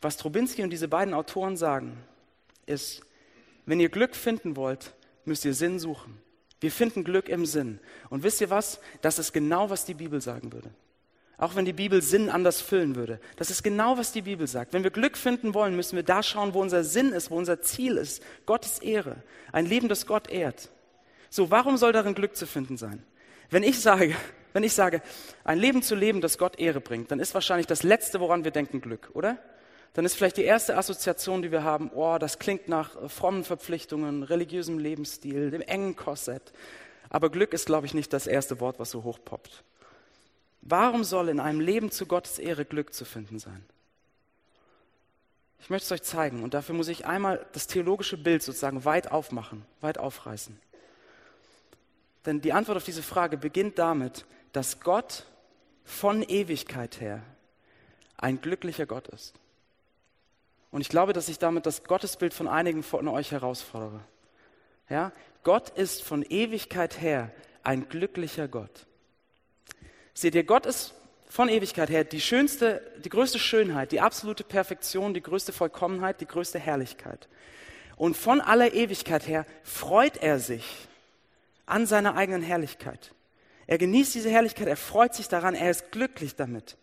Was 0.00 0.16
Trubinski 0.16 0.62
und 0.62 0.70
diese 0.70 0.88
beiden 0.88 1.12
Autoren 1.12 1.58
sagen, 1.58 2.02
ist, 2.64 3.02
wenn 3.66 3.78
ihr 3.78 3.90
Glück 3.90 4.16
finden 4.16 4.56
wollt, 4.56 4.94
müsst 5.26 5.44
ihr 5.44 5.52
Sinn 5.52 5.78
suchen. 5.78 6.22
Wir 6.58 6.72
finden 6.72 7.04
Glück 7.04 7.28
im 7.28 7.44
Sinn. 7.44 7.80
Und 8.08 8.22
wisst 8.22 8.40
ihr 8.40 8.48
was? 8.48 8.80
Das 9.02 9.18
ist 9.18 9.34
genau, 9.34 9.68
was 9.68 9.84
die 9.84 9.92
Bibel 9.92 10.22
sagen 10.22 10.54
würde. 10.54 10.70
Auch 11.36 11.54
wenn 11.54 11.66
die 11.66 11.74
Bibel 11.74 12.00
Sinn 12.00 12.30
anders 12.30 12.62
füllen 12.62 12.96
würde. 12.96 13.20
Das 13.36 13.50
ist 13.50 13.62
genau, 13.62 13.98
was 13.98 14.10
die 14.12 14.22
Bibel 14.22 14.46
sagt. 14.46 14.72
Wenn 14.72 14.84
wir 14.84 14.90
Glück 14.90 15.18
finden 15.18 15.52
wollen, 15.52 15.76
müssen 15.76 15.96
wir 15.96 16.02
da 16.02 16.22
schauen, 16.22 16.54
wo 16.54 16.62
unser 16.62 16.82
Sinn 16.82 17.12
ist, 17.12 17.30
wo 17.30 17.36
unser 17.36 17.60
Ziel 17.60 17.98
ist. 17.98 18.22
Gottes 18.46 18.78
Ehre. 18.78 19.22
Ein 19.52 19.66
Leben, 19.66 19.90
das 19.90 20.06
Gott 20.06 20.30
ehrt. 20.30 20.70
So, 21.28 21.50
warum 21.50 21.76
soll 21.76 21.92
darin 21.92 22.14
Glück 22.14 22.36
zu 22.36 22.46
finden 22.46 22.78
sein? 22.78 23.04
Wenn 23.50 23.62
ich 23.62 23.80
sage, 23.80 24.16
wenn 24.52 24.62
ich 24.62 24.72
sage, 24.72 25.02
ein 25.44 25.58
Leben 25.58 25.82
zu 25.82 25.94
leben, 25.94 26.20
das 26.20 26.38
Gott 26.38 26.58
Ehre 26.58 26.80
bringt, 26.80 27.10
dann 27.10 27.20
ist 27.20 27.34
wahrscheinlich 27.34 27.66
das 27.66 27.82
Letzte, 27.82 28.20
woran 28.20 28.44
wir 28.44 28.50
denken, 28.50 28.80
Glück, 28.80 29.10
oder? 29.14 29.38
Dann 29.94 30.04
ist 30.04 30.14
vielleicht 30.14 30.36
die 30.36 30.44
erste 30.44 30.76
Assoziation, 30.76 31.42
die 31.42 31.50
wir 31.50 31.64
haben, 31.64 31.90
oh, 31.94 32.18
das 32.18 32.38
klingt 32.38 32.68
nach 32.68 33.10
frommen 33.10 33.44
Verpflichtungen, 33.44 34.22
religiösem 34.22 34.78
Lebensstil, 34.78 35.50
dem 35.50 35.62
engen 35.62 35.96
Korsett. 35.96 36.52
Aber 37.10 37.30
Glück 37.30 37.52
ist, 37.52 37.66
glaube 37.66 37.86
ich, 37.86 37.94
nicht 37.94 38.12
das 38.12 38.26
erste 38.26 38.60
Wort, 38.60 38.78
was 38.78 38.90
so 38.90 39.02
hochpoppt. 39.02 39.64
Warum 40.60 41.04
soll 41.04 41.28
in 41.28 41.40
einem 41.40 41.60
Leben 41.60 41.90
zu 41.90 42.06
Gottes 42.06 42.38
Ehre 42.38 42.64
Glück 42.64 42.92
zu 42.92 43.04
finden 43.04 43.38
sein? 43.38 43.64
Ich 45.60 45.70
möchte 45.70 45.86
es 45.86 45.92
euch 45.92 46.02
zeigen 46.02 46.42
und 46.42 46.54
dafür 46.54 46.74
muss 46.74 46.88
ich 46.88 47.06
einmal 47.06 47.44
das 47.52 47.66
theologische 47.66 48.16
Bild 48.16 48.42
sozusagen 48.42 48.84
weit 48.84 49.10
aufmachen, 49.10 49.64
weit 49.80 49.98
aufreißen. 49.98 50.58
Denn 52.26 52.40
die 52.40 52.52
Antwort 52.52 52.76
auf 52.76 52.84
diese 52.84 53.02
Frage 53.02 53.36
beginnt 53.36 53.78
damit, 53.78 54.24
dass 54.52 54.80
Gott 54.80 55.24
von 55.84 56.22
Ewigkeit 56.22 57.00
her 57.00 57.22
ein 58.16 58.40
glücklicher 58.40 58.86
Gott 58.86 59.08
ist. 59.08 59.34
Und 60.70 60.82
ich 60.82 60.88
glaube, 60.88 61.12
dass 61.12 61.28
ich 61.28 61.38
damit 61.38 61.66
das 61.66 61.84
Gottesbild 61.84 62.34
von 62.34 62.48
einigen 62.48 62.82
von 62.82 63.08
euch 63.08 63.32
herausfordere. 63.32 64.00
Ja? 64.90 65.12
Gott 65.44 65.70
ist 65.70 66.02
von 66.02 66.22
Ewigkeit 66.22 67.00
her 67.00 67.32
ein 67.62 67.88
glücklicher 67.88 68.48
Gott. 68.48 68.86
Seht 70.12 70.34
ihr, 70.34 70.44
Gott 70.44 70.66
ist 70.66 70.94
von 71.28 71.48
Ewigkeit 71.48 71.90
her 71.90 72.04
die 72.04 72.20
schönste, 72.20 72.82
die 73.04 73.08
größte 73.08 73.38
Schönheit, 73.38 73.92
die 73.92 74.00
absolute 74.00 74.44
Perfektion, 74.44 75.14
die 75.14 75.22
größte 75.22 75.52
Vollkommenheit, 75.52 76.20
die 76.20 76.26
größte 76.26 76.58
Herrlichkeit. 76.58 77.28
Und 77.96 78.16
von 78.16 78.40
aller 78.40 78.72
Ewigkeit 78.74 79.26
her 79.26 79.46
freut 79.62 80.16
er 80.18 80.38
sich 80.38 80.88
an 81.66 81.86
seiner 81.86 82.16
eigenen 82.16 82.42
Herrlichkeit. 82.42 83.14
Er 83.68 83.76
genießt 83.76 84.14
diese 84.14 84.30
Herrlichkeit, 84.30 84.66
er 84.66 84.78
freut 84.78 85.14
sich 85.14 85.28
daran, 85.28 85.54
er 85.54 85.70
ist 85.70 85.92
glücklich 85.92 86.34
damit. 86.34 86.78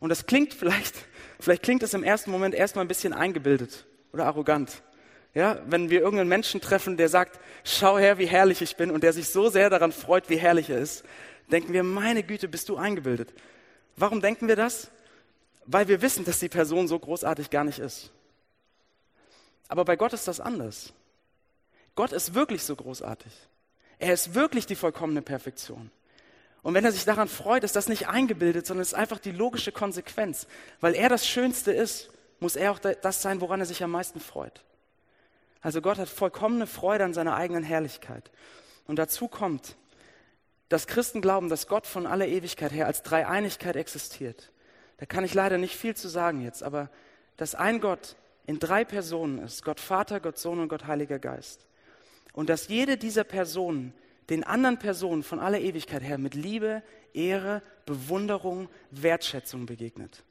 Und 0.00 0.08
das 0.08 0.26
klingt 0.26 0.54
vielleicht, 0.54 0.96
vielleicht 1.38 1.62
klingt 1.62 1.82
es 1.84 1.94
im 1.94 2.02
ersten 2.02 2.32
Moment 2.32 2.54
erstmal 2.54 2.84
ein 2.84 2.88
bisschen 2.88 3.12
eingebildet 3.12 3.84
oder 4.12 4.24
arrogant. 4.24 4.82
Ja, 5.34 5.60
wenn 5.66 5.90
wir 5.90 6.00
irgendeinen 6.00 6.28
Menschen 6.28 6.60
treffen, 6.60 6.96
der 6.96 7.08
sagt, 7.08 7.38
schau 7.62 7.98
her, 7.98 8.18
wie 8.18 8.26
herrlich 8.26 8.62
ich 8.62 8.76
bin 8.76 8.90
und 8.90 9.02
der 9.02 9.12
sich 9.12 9.28
so 9.28 9.50
sehr 9.50 9.68
daran 9.68 9.92
freut, 9.92 10.30
wie 10.30 10.36
herrlich 10.36 10.70
er 10.70 10.78
ist, 10.78 11.04
denken 11.52 11.72
wir, 11.72 11.82
meine 11.82 12.22
Güte, 12.22 12.48
bist 12.48 12.68
du 12.68 12.76
eingebildet. 12.76 13.34
Warum 13.96 14.20
denken 14.20 14.48
wir 14.48 14.56
das? 14.56 14.90
Weil 15.66 15.88
wir 15.88 16.00
wissen, 16.00 16.24
dass 16.24 16.38
die 16.38 16.48
Person 16.48 16.88
so 16.88 16.98
großartig 16.98 17.50
gar 17.50 17.64
nicht 17.64 17.80
ist. 17.80 18.10
Aber 19.68 19.84
bei 19.84 19.96
Gott 19.96 20.12
ist 20.12 20.26
das 20.28 20.40
anders. 20.40 20.92
Gott 21.96 22.12
ist 22.12 22.34
wirklich 22.34 22.62
so 22.62 22.76
großartig. 22.76 23.32
Er 23.98 24.14
ist 24.14 24.34
wirklich 24.34 24.66
die 24.66 24.74
vollkommene 24.74 25.20
Perfektion. 25.20 25.90
Und 26.64 26.72
wenn 26.72 26.84
er 26.84 26.92
sich 26.92 27.04
daran 27.04 27.28
freut, 27.28 27.62
ist 27.62 27.76
das 27.76 27.90
nicht 27.90 28.08
eingebildet, 28.08 28.66
sondern 28.66 28.82
ist 28.82 28.94
einfach 28.94 29.18
die 29.18 29.32
logische 29.32 29.70
Konsequenz. 29.70 30.46
Weil 30.80 30.94
er 30.94 31.10
das 31.10 31.28
Schönste 31.28 31.72
ist, 31.72 32.10
muss 32.40 32.56
er 32.56 32.72
auch 32.72 32.78
das 32.78 33.20
sein, 33.20 33.42
woran 33.42 33.60
er 33.60 33.66
sich 33.66 33.84
am 33.84 33.90
meisten 33.90 34.18
freut. 34.18 34.64
Also 35.60 35.82
Gott 35.82 35.98
hat 35.98 36.08
vollkommene 36.08 36.66
Freude 36.66 37.04
an 37.04 37.12
seiner 37.12 37.36
eigenen 37.36 37.64
Herrlichkeit. 37.64 38.30
Und 38.86 38.98
dazu 38.98 39.28
kommt, 39.28 39.76
dass 40.70 40.86
Christen 40.86 41.20
glauben, 41.20 41.50
dass 41.50 41.66
Gott 41.66 41.86
von 41.86 42.06
aller 42.06 42.28
Ewigkeit 42.28 42.72
her 42.72 42.86
als 42.86 43.02
Dreieinigkeit 43.02 43.76
existiert. 43.76 44.50
Da 44.96 45.04
kann 45.04 45.22
ich 45.22 45.34
leider 45.34 45.58
nicht 45.58 45.76
viel 45.76 45.94
zu 45.94 46.08
sagen 46.08 46.40
jetzt, 46.40 46.62
aber 46.62 46.88
dass 47.36 47.54
ein 47.54 47.82
Gott 47.82 48.16
in 48.46 48.58
drei 48.58 48.86
Personen 48.86 49.38
ist, 49.38 49.64
Gott 49.64 49.80
Vater, 49.80 50.18
Gott 50.18 50.38
Sohn 50.38 50.60
und 50.60 50.68
Gott 50.68 50.86
Heiliger 50.86 51.18
Geist. 51.18 51.66
Und 52.32 52.48
dass 52.48 52.68
jede 52.68 52.96
dieser 52.96 53.24
Personen 53.24 53.92
den 54.30 54.44
anderen 54.44 54.78
Personen 54.78 55.22
von 55.22 55.38
aller 55.38 55.60
Ewigkeit 55.60 56.02
her 56.02 56.18
mit 56.18 56.34
Liebe, 56.34 56.82
Ehre, 57.12 57.62
Bewunderung, 57.86 58.68
Wertschätzung 58.90 59.66
begegnet. 59.66 60.22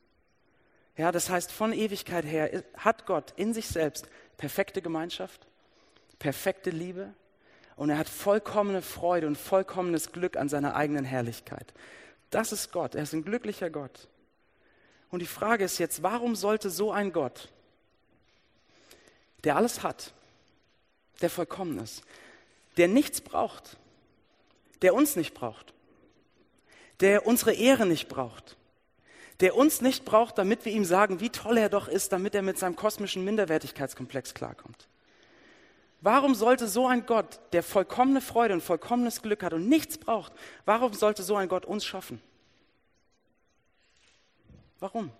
Ja, 0.98 1.12
das 1.12 1.30
heißt, 1.30 1.52
von 1.52 1.74
Ewigkeit 1.74 2.26
her 2.26 2.64
hat 2.78 3.06
Gott 3.06 3.34
in 3.36 3.54
sich 3.54 3.68
selbst 3.68 4.08
perfekte 4.38 4.82
Gemeinschaft, 4.82 5.48
perfekte 6.20 6.70
Liebe, 6.70 7.14
und 7.76 7.90
er 7.90 7.98
hat 7.98 8.10
vollkommene 8.10 8.82
Freude 8.82 9.28
und 9.28 9.38
vollkommenes 9.38 10.12
Glück 10.12 10.38
an 10.38 10.50
seiner 10.50 10.76
eigenen 10.76 11.06
Herrlichkeit. 11.06 11.74
Das 12.30 12.52
ist 12.52 12.72
Gott. 12.72 12.96
Er 12.96 13.04
ist 13.04 13.14
ein 13.14 13.24
glücklicher 13.24 13.70
Gott. 13.70 14.08
Und 15.10 15.20
die 15.20 15.28
Frage 15.28 15.64
ist 15.64 15.78
jetzt, 15.78 16.04
warum 16.04 16.36
sollte 16.36 16.70
so 16.70 16.92
ein 16.92 17.14
Gott, 17.14 17.50
der 19.44 19.56
alles 19.56 19.84
hat, 19.84 20.14
der 21.22 21.30
vollkommen 21.30 21.80
ist, 21.80 22.04
der 22.78 22.88
nichts 22.88 23.22
braucht, 23.22 23.78
der 24.84 24.94
uns 24.94 25.16
nicht 25.16 25.34
braucht, 25.34 25.74
der 27.00 27.26
unsere 27.26 27.54
Ehre 27.54 27.86
nicht 27.86 28.08
braucht, 28.10 28.58
der 29.40 29.56
uns 29.56 29.82
nicht 29.82 30.06
braucht, 30.06 30.38
damit 30.38 30.66
wir 30.66 30.74
ihm 30.74 30.86
sagen, 30.86 31.22
wie 31.22 31.30
toll 31.30 31.58
er 31.58 31.70
doch 31.70 31.88
ist, 31.88 32.12
damit 32.12 32.36
er 32.36 32.42
mit 32.44 32.60
seinem 32.60 32.76
kosmischen 32.76 33.26
Minderwertigkeitskomplex 33.26 34.34
klarkommt. 34.34 34.88
Warum 36.02 36.36
sollte 36.36 36.68
so 36.68 36.86
ein 36.86 37.06
Gott, 37.06 37.40
der 37.54 37.64
vollkommene 37.64 38.20
Freude 38.20 38.54
und 38.54 38.62
vollkommenes 38.62 39.22
Glück 39.22 39.42
hat 39.42 39.54
und 39.54 39.70
nichts 39.70 39.98
braucht, 39.98 40.34
warum 40.66 40.94
sollte 40.94 41.24
so 41.24 41.38
ein 41.38 41.48
Gott 41.48 41.66
uns 41.66 41.86
schaffen? 41.86 42.22
Warum? 44.80 45.12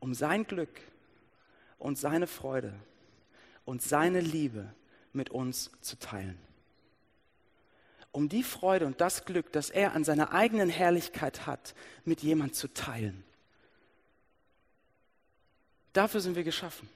Um 0.00 0.14
sein 0.14 0.46
Glück 0.46 0.80
und 1.78 1.98
seine 1.98 2.26
Freude 2.26 2.72
und 3.66 3.82
seine 3.82 4.20
Liebe 4.20 4.74
mit 5.14 5.30
uns 5.30 5.70
zu 5.80 5.98
teilen. 5.98 6.38
Um 8.12 8.28
die 8.28 8.42
Freude 8.42 8.86
und 8.86 9.00
das 9.00 9.24
Glück, 9.24 9.52
das 9.52 9.70
er 9.70 9.92
an 9.92 10.04
seiner 10.04 10.32
eigenen 10.32 10.68
Herrlichkeit 10.68 11.46
hat, 11.46 11.74
mit 12.04 12.22
jemand 12.22 12.54
zu 12.54 12.68
teilen. 12.68 13.24
Dafür 15.92 16.20
sind 16.20 16.36
wir 16.36 16.44
geschaffen. 16.44 16.88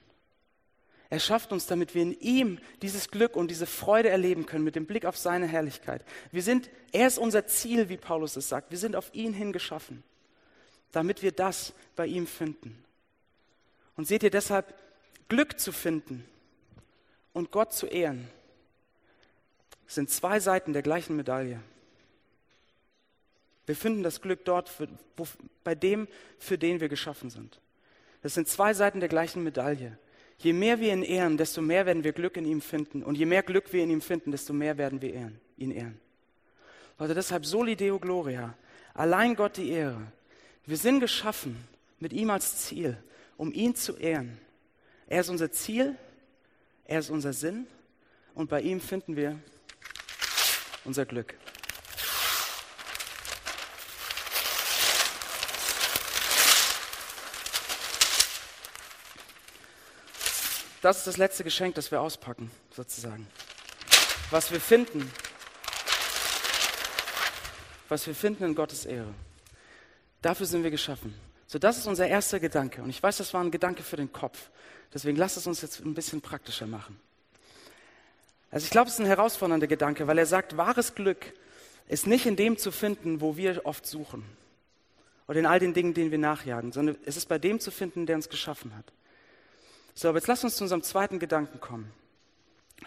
Er 1.09 1.19
schafft 1.19 1.51
uns, 1.51 1.65
damit 1.65 1.95
wir 1.95 2.03
in 2.03 2.19
ihm 2.19 2.59
dieses 2.83 3.09
Glück 3.09 3.35
und 3.35 3.49
diese 3.49 3.65
Freude 3.65 4.09
erleben 4.09 4.45
können 4.45 4.63
mit 4.63 4.75
dem 4.75 4.85
Blick 4.85 5.05
auf 5.05 5.17
seine 5.17 5.47
Herrlichkeit. 5.47 6.05
Wir 6.31 6.43
sind, 6.43 6.69
er 6.91 7.07
ist 7.07 7.17
unser 7.17 7.47
Ziel, 7.47 7.89
wie 7.89 7.97
Paulus 7.97 8.35
es 8.35 8.47
sagt. 8.47 8.69
Wir 8.69 8.77
sind 8.77 8.95
auf 8.95 9.11
ihn 9.13 9.33
hingeschaffen, 9.33 10.03
damit 10.91 11.23
wir 11.23 11.31
das 11.31 11.73
bei 11.95 12.05
ihm 12.05 12.27
finden. 12.27 12.83
Und 13.95 14.07
seht 14.07 14.21
ihr 14.21 14.29
deshalb, 14.29 14.75
Glück 15.29 15.59
zu 15.59 15.71
finden 15.71 16.25
und 17.33 17.51
Gott 17.51 17.73
zu 17.73 17.87
ehren, 17.87 18.27
sind 19.87 20.09
zwei 20.09 20.39
Seiten 20.39 20.73
der 20.73 20.81
gleichen 20.81 21.15
Medaille. 21.15 21.59
Wir 23.65 23.75
finden 23.75 24.03
das 24.03 24.21
Glück 24.21 24.45
dort, 24.45 24.69
für, 24.69 24.87
wo, 25.15 25.27
bei 25.63 25.75
dem, 25.75 26.07
für 26.39 26.57
den 26.57 26.79
wir 26.79 26.89
geschaffen 26.89 27.29
sind. 27.29 27.59
Das 28.21 28.33
sind 28.33 28.47
zwei 28.47 28.73
Seiten 28.73 28.99
der 28.99 29.09
gleichen 29.09 29.43
Medaille. 29.43 29.97
Je 30.39 30.53
mehr 30.53 30.79
wir 30.79 30.93
ihn 30.93 31.03
ehren, 31.03 31.37
desto 31.37 31.61
mehr 31.61 31.85
werden 31.85 32.03
wir 32.03 32.13
Glück 32.13 32.37
in 32.37 32.45
ihm 32.45 32.61
finden. 32.61 33.03
Und 33.03 33.15
je 33.15 33.25
mehr 33.25 33.43
Glück 33.43 33.71
wir 33.73 33.83
in 33.83 33.89
ihm 33.89 34.01
finden, 34.01 34.31
desto 34.31 34.53
mehr 34.53 34.77
werden 34.77 35.01
wir 35.01 35.13
ehren, 35.13 35.39
ihn 35.57 35.71
ehren. 35.71 35.99
Leute, 36.97 37.13
deshalb 37.13 37.45
Soli 37.45 37.75
Deo 37.75 37.99
Gloria. 37.99 38.55
Allein 38.93 39.35
Gott 39.35 39.57
die 39.57 39.69
Ehre. 39.69 40.01
Wir 40.65 40.77
sind 40.77 40.99
geschaffen 40.99 41.57
mit 41.99 42.13
ihm 42.13 42.29
als 42.29 42.57
Ziel, 42.57 42.97
um 43.37 43.53
ihn 43.53 43.75
zu 43.75 43.97
ehren. 43.97 44.37
Er 45.07 45.21
ist 45.21 45.29
unser 45.29 45.51
Ziel, 45.51 45.95
er 46.89 46.99
ist 46.99 47.11
unser 47.11 47.33
Sinn 47.33 47.67
und 48.33 48.49
bei 48.49 48.61
ihm 48.61 48.81
finden 48.81 49.15
wir 49.15 49.39
unser 50.85 51.05
Glück. 51.05 51.35
Das 60.81 60.97
ist 60.97 61.05
das 61.05 61.17
letzte 61.17 61.43
Geschenk, 61.43 61.75
das 61.75 61.91
wir 61.91 62.01
auspacken, 62.01 62.49
sozusagen. 62.71 63.27
Was 64.31 64.51
wir 64.51 64.59
finden, 64.59 65.11
was 67.87 68.07
wir 68.07 68.15
finden 68.15 68.45
in 68.45 68.55
Gottes 68.55 68.85
Ehre. 68.87 69.13
Dafür 70.23 70.47
sind 70.47 70.63
wir 70.63 70.71
geschaffen. 70.71 71.13
So, 71.45 71.59
das 71.59 71.77
ist 71.77 71.85
unser 71.85 72.07
erster 72.07 72.39
Gedanke. 72.39 72.81
Und 72.81 72.89
ich 72.89 73.01
weiß, 73.01 73.17
das 73.17 73.31
war 73.35 73.43
ein 73.43 73.51
Gedanke 73.51 73.83
für 73.83 73.97
den 73.97 74.11
Kopf. 74.11 74.49
Deswegen 74.93 75.17
lasst 75.17 75.37
es 75.37 75.47
uns 75.47 75.61
jetzt 75.61 75.79
ein 75.79 75.93
bisschen 75.93 76.21
praktischer 76.21 76.67
machen. 76.67 76.99
Also 78.51 78.65
ich 78.65 78.71
glaube, 78.71 78.87
es 78.87 78.95
ist 78.95 78.99
ein 78.99 79.05
herausfordernder 79.05 79.67
Gedanke, 79.67 80.07
weil 80.07 80.17
er 80.17 80.25
sagt, 80.25 80.57
wahres 80.57 80.95
Glück 80.95 81.33
ist 81.87 82.07
nicht 82.07 82.25
in 82.25 82.35
dem 82.35 82.57
zu 82.57 82.71
finden, 82.71 83.21
wo 83.21 83.37
wir 83.37 83.65
oft 83.65 83.85
suchen. 83.85 84.25
Oder 85.27 85.39
in 85.39 85.45
all 85.45 85.59
den 85.59 85.75
Dingen, 85.75 85.93
denen 85.93 86.09
wir 86.09 86.17
nachjagen, 86.17 86.71
sondern 86.71 86.97
es 87.05 87.15
ist 87.15 87.27
bei 87.27 87.37
dem 87.37 87.59
zu 87.59 87.69
finden, 87.69 88.07
der 88.07 88.15
uns 88.15 88.29
geschaffen 88.29 88.75
hat. 88.75 88.85
So, 89.93 90.09
aber 90.09 90.17
jetzt 90.17 90.27
lasst 90.27 90.43
uns 90.43 90.55
zu 90.55 90.63
unserem 90.63 90.81
zweiten 90.81 91.19
Gedanken 91.19 91.59
kommen. 91.59 91.91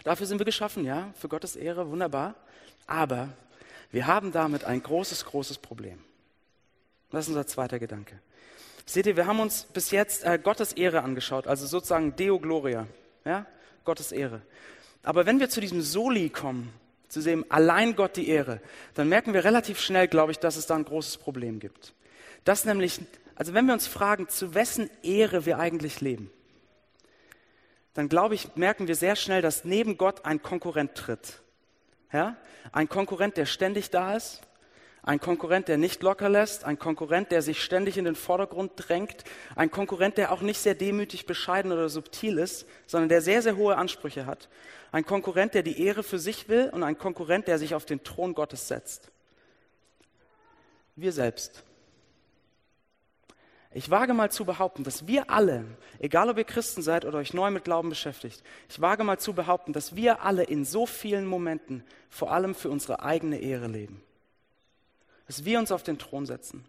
Dafür 0.03 0.25
sind 0.25 0.39
wir 0.39 0.45
geschaffen, 0.45 0.83
ja, 0.83 1.13
für 1.17 1.29
Gottes 1.29 1.55
Ehre, 1.55 1.89
wunderbar. 1.89 2.35
Aber 2.87 3.29
wir 3.91 4.07
haben 4.07 4.31
damit 4.31 4.65
ein 4.65 4.83
großes, 4.83 5.23
großes 5.25 5.59
Problem. 5.59 6.03
Das 7.11 7.25
ist 7.25 7.29
unser 7.29 7.47
zweiter 7.47 7.79
Gedanke. 7.79 8.19
Seht 8.85 9.05
ihr, 9.05 9.15
wir 9.15 9.27
haben 9.27 9.39
uns 9.39 9.63
bis 9.63 9.91
jetzt 9.91 10.23
äh, 10.23 10.37
Gottes 10.41 10.73
Ehre 10.73 11.03
angeschaut, 11.03 11.47
also 11.47 11.65
sozusagen 11.65 12.15
Deo 12.15 12.39
Gloria, 12.39 12.87
ja, 13.25 13.45
Gottes 13.85 14.11
Ehre. 14.11 14.41
Aber 15.03 15.25
wenn 15.25 15.39
wir 15.39 15.49
zu 15.49 15.61
diesem 15.61 15.81
Soli 15.81 16.29
kommen, 16.29 16.73
zu 17.07 17.21
dem 17.21 17.45
allein 17.49 17.95
Gott 17.95 18.17
die 18.17 18.27
Ehre, 18.27 18.59
dann 18.95 19.07
merken 19.07 19.33
wir 19.33 19.43
relativ 19.43 19.79
schnell, 19.79 20.07
glaube 20.07 20.31
ich, 20.31 20.39
dass 20.39 20.55
es 20.55 20.65
da 20.65 20.75
ein 20.75 20.85
großes 20.85 21.17
Problem 21.17 21.59
gibt. 21.59 21.93
Das 22.43 22.65
nämlich, 22.65 22.99
also 23.35 23.53
wenn 23.53 23.65
wir 23.65 23.73
uns 23.73 23.87
fragen, 23.87 24.27
zu 24.27 24.53
wessen 24.53 24.89
Ehre 25.03 25.45
wir 25.45 25.59
eigentlich 25.59 26.01
leben, 26.01 26.31
dann 27.93 28.09
glaube 28.09 28.35
ich, 28.35 28.55
merken 28.55 28.87
wir 28.87 28.95
sehr 28.95 29.15
schnell, 29.15 29.41
dass 29.41 29.65
neben 29.65 29.97
Gott 29.97 30.25
ein 30.25 30.41
Konkurrent 30.41 30.95
tritt. 30.95 31.41
Ja? 32.11 32.35
Ein 32.71 32.89
Konkurrent, 32.89 33.37
der 33.37 33.45
ständig 33.45 33.91
da 33.91 34.15
ist, 34.15 34.41
ein 35.05 35.19
Konkurrent, 35.19 35.67
der 35.67 35.77
nicht 35.77 36.01
locker 36.01 36.29
lässt, 36.29 36.63
ein 36.63 36.79
Konkurrent, 36.79 37.31
der 37.31 37.41
sich 37.41 37.61
ständig 37.61 37.97
in 37.97 38.05
den 38.05 38.15
Vordergrund 38.15 38.71
drängt, 38.77 39.25
ein 39.53 39.69
Konkurrent, 39.69 40.17
der 40.17 40.31
auch 40.31 40.41
nicht 40.41 40.59
sehr 40.59 40.75
demütig, 40.75 41.25
bescheiden 41.25 41.73
oder 41.73 41.89
subtil 41.89 42.37
ist, 42.37 42.65
sondern 42.87 43.09
der 43.09 43.21
sehr, 43.21 43.41
sehr 43.41 43.57
hohe 43.57 43.75
Ansprüche 43.75 44.25
hat. 44.25 44.47
Ein 44.93 45.05
Konkurrent, 45.05 45.55
der 45.55 45.63
die 45.63 45.83
Ehre 45.83 46.03
für 46.03 46.19
sich 46.19 46.47
will 46.47 46.69
und 46.71 46.83
ein 46.83 46.97
Konkurrent, 46.97 47.47
der 47.47 47.59
sich 47.59 47.75
auf 47.75 47.83
den 47.83 48.01
Thron 48.03 48.33
Gottes 48.33 48.69
setzt. 48.69 49.11
Wir 50.95 51.11
selbst. 51.11 51.63
Ich 53.73 53.89
wage 53.89 54.13
mal 54.13 54.31
zu 54.31 54.45
behaupten, 54.45 54.85
dass 54.85 55.05
wir 55.05 55.29
alle, 55.29 55.65
egal 55.99 56.29
ob 56.29 56.37
ihr 56.37 56.43
Christen 56.45 56.81
seid 56.81 57.03
oder 57.03 57.17
euch 57.17 57.33
neu 57.33 57.51
mit 57.51 57.65
Glauben 57.65 57.89
beschäftigt, 57.89 58.41
ich 58.69 58.79
wage 58.79 59.03
mal 59.03 59.17
zu 59.17 59.33
behaupten, 59.33 59.73
dass 59.73 59.97
wir 59.97 60.21
alle 60.21 60.43
in 60.43 60.63
so 60.63 60.85
vielen 60.85 61.25
Momenten 61.25 61.83
vor 62.09 62.31
allem 62.31 62.55
für 62.55 62.69
unsere 62.69 63.01
eigene 63.01 63.39
Ehre 63.39 63.67
leben. 63.67 64.01
Dass 65.27 65.45
wir 65.45 65.59
uns 65.59 65.71
auf 65.71 65.83
den 65.83 65.97
Thron 65.97 66.25
setzen. 66.25 66.65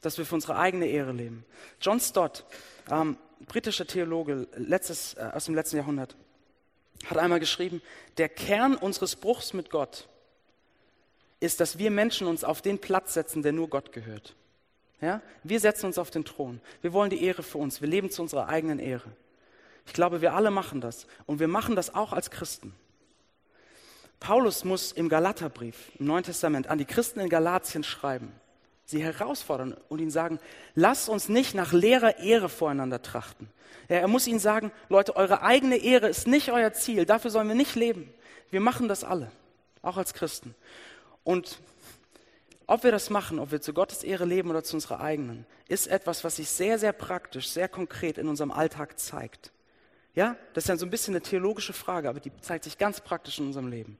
Dass 0.00 0.18
wir 0.18 0.26
für 0.26 0.34
unsere 0.34 0.56
eigene 0.56 0.86
Ehre 0.86 1.12
leben. 1.12 1.44
John 1.80 2.00
Stott, 2.00 2.44
ähm, 2.90 3.16
britischer 3.46 3.86
Theologe 3.86 4.48
letztes, 4.56 5.14
äh, 5.14 5.30
aus 5.32 5.46
dem 5.46 5.54
letzten 5.54 5.76
Jahrhundert, 5.76 6.16
hat 7.04 7.18
einmal 7.18 7.40
geschrieben, 7.40 7.82
der 8.16 8.28
Kern 8.28 8.74
unseres 8.74 9.16
Bruchs 9.16 9.52
mit 9.52 9.70
Gott 9.70 10.08
ist, 11.40 11.60
dass 11.60 11.78
wir 11.78 11.90
Menschen 11.90 12.26
uns 12.26 12.44
auf 12.44 12.62
den 12.62 12.78
Platz 12.78 13.14
setzen, 13.14 13.42
der 13.42 13.52
nur 13.52 13.68
Gott 13.68 13.92
gehört. 13.92 14.34
Ja? 15.00 15.20
Wir 15.42 15.60
setzen 15.60 15.86
uns 15.86 15.98
auf 15.98 16.10
den 16.10 16.24
Thron. 16.24 16.60
Wir 16.80 16.92
wollen 16.92 17.10
die 17.10 17.22
Ehre 17.22 17.42
für 17.42 17.58
uns. 17.58 17.80
Wir 17.80 17.88
leben 17.88 18.10
zu 18.10 18.22
unserer 18.22 18.48
eigenen 18.48 18.78
Ehre. 18.78 19.10
Ich 19.86 19.92
glaube, 19.92 20.20
wir 20.20 20.34
alle 20.34 20.50
machen 20.50 20.80
das. 20.80 21.06
Und 21.26 21.38
wir 21.38 21.48
machen 21.48 21.76
das 21.76 21.94
auch 21.94 22.12
als 22.12 22.30
Christen. 22.30 22.74
Paulus 24.20 24.64
muss 24.64 24.92
im 24.92 25.08
Galaterbrief, 25.08 25.92
im 25.98 26.06
Neuen 26.06 26.24
Testament, 26.24 26.68
an 26.68 26.78
die 26.78 26.84
Christen 26.84 27.20
in 27.20 27.28
Galatien 27.28 27.84
schreiben, 27.84 28.32
sie 28.84 29.02
herausfordern 29.02 29.76
und 29.88 30.00
ihnen 30.00 30.10
sagen, 30.10 30.38
lasst 30.74 31.08
uns 31.08 31.28
nicht 31.28 31.54
nach 31.54 31.72
leerer 31.72 32.18
Ehre 32.18 32.48
voreinander 32.48 33.02
trachten. 33.02 33.48
Ja, 33.88 33.96
er 33.96 34.08
muss 34.08 34.26
ihnen 34.26 34.38
sagen, 34.38 34.72
Leute, 34.88 35.16
eure 35.16 35.42
eigene 35.42 35.76
Ehre 35.76 36.08
ist 36.08 36.26
nicht 36.26 36.50
euer 36.50 36.72
Ziel, 36.72 37.04
dafür 37.04 37.30
sollen 37.30 37.48
wir 37.48 37.54
nicht 37.54 37.74
leben. 37.74 38.12
Wir 38.50 38.60
machen 38.60 38.88
das 38.88 39.04
alle, 39.04 39.30
auch 39.82 39.96
als 39.96 40.14
Christen. 40.14 40.54
Und 41.22 41.58
ob 42.66 42.82
wir 42.82 42.90
das 42.90 43.10
machen, 43.10 43.38
ob 43.38 43.52
wir 43.52 43.60
zu 43.60 43.72
Gottes 43.72 44.02
Ehre 44.02 44.24
leben 44.24 44.50
oder 44.50 44.64
zu 44.64 44.76
unserer 44.76 45.00
eigenen, 45.00 45.46
ist 45.68 45.86
etwas, 45.86 46.24
was 46.24 46.36
sich 46.36 46.48
sehr, 46.48 46.78
sehr 46.78 46.92
praktisch, 46.92 47.48
sehr 47.48 47.68
konkret 47.68 48.18
in 48.18 48.28
unserem 48.28 48.50
Alltag 48.50 48.98
zeigt. 48.98 49.52
Ja, 50.14 50.36
das 50.54 50.64
ist 50.64 50.68
ja 50.68 50.76
so 50.76 50.86
ein 50.86 50.90
bisschen 50.90 51.14
eine 51.14 51.22
theologische 51.22 51.72
Frage, 51.72 52.08
aber 52.08 52.20
die 52.20 52.32
zeigt 52.40 52.64
sich 52.64 52.78
ganz 52.78 53.00
praktisch 53.00 53.38
in 53.38 53.46
unserem 53.46 53.68
Leben. 53.68 53.98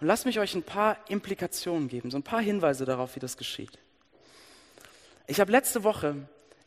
Und 0.00 0.06
lasst 0.06 0.26
mich 0.26 0.38
euch 0.38 0.54
ein 0.54 0.62
paar 0.62 0.98
Implikationen 1.08 1.88
geben, 1.88 2.10
so 2.10 2.18
ein 2.18 2.22
paar 2.22 2.42
Hinweise 2.42 2.84
darauf, 2.84 3.16
wie 3.16 3.20
das 3.20 3.36
geschieht. 3.36 3.78
Ich 5.26 5.40
habe 5.40 5.50
letzte 5.50 5.84
Woche 5.84 6.16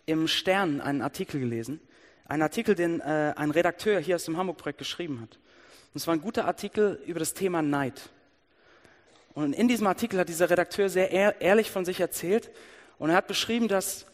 im 0.06 0.28
Stern 0.28 0.82
einen 0.82 1.02
Artikel 1.02 1.40
gelesen, 1.40 1.80
einen 2.26 2.42
Artikel, 2.42 2.76
den 2.76 3.00
äh, 3.02 3.34
ein 3.36 3.52
Redakteur 3.52 4.00
hier 4.00 4.16
aus 4.16 4.26
dem 4.26 4.38
Hamburg-Projekt 4.38 4.80
geschrieben 4.80 5.22
hat. 5.22 5.38
Und 5.94 6.02
es 6.02 6.08
war 6.08 6.16
ein 6.16 6.22
guter 6.22 6.46
Artikel 6.46 7.00
über 7.06 7.20
das 7.20 7.34
Thema 7.34 7.62
Neid. 7.62 8.10
Und 9.34 9.54
in 9.54 9.68
diesem 9.68 9.88
Artikel 9.88 10.20
hat 10.20 10.30
dieser 10.30 10.50
Redakteur 10.50 10.90
sehr 10.90 11.40
ehrlich 11.40 11.72
von 11.72 11.86
sich 11.86 12.00
erzählt 12.00 12.50
und 12.98 13.12
er 13.12 13.16
hat 13.16 13.28
beschrieben, 13.28 13.68
dass 13.68 14.06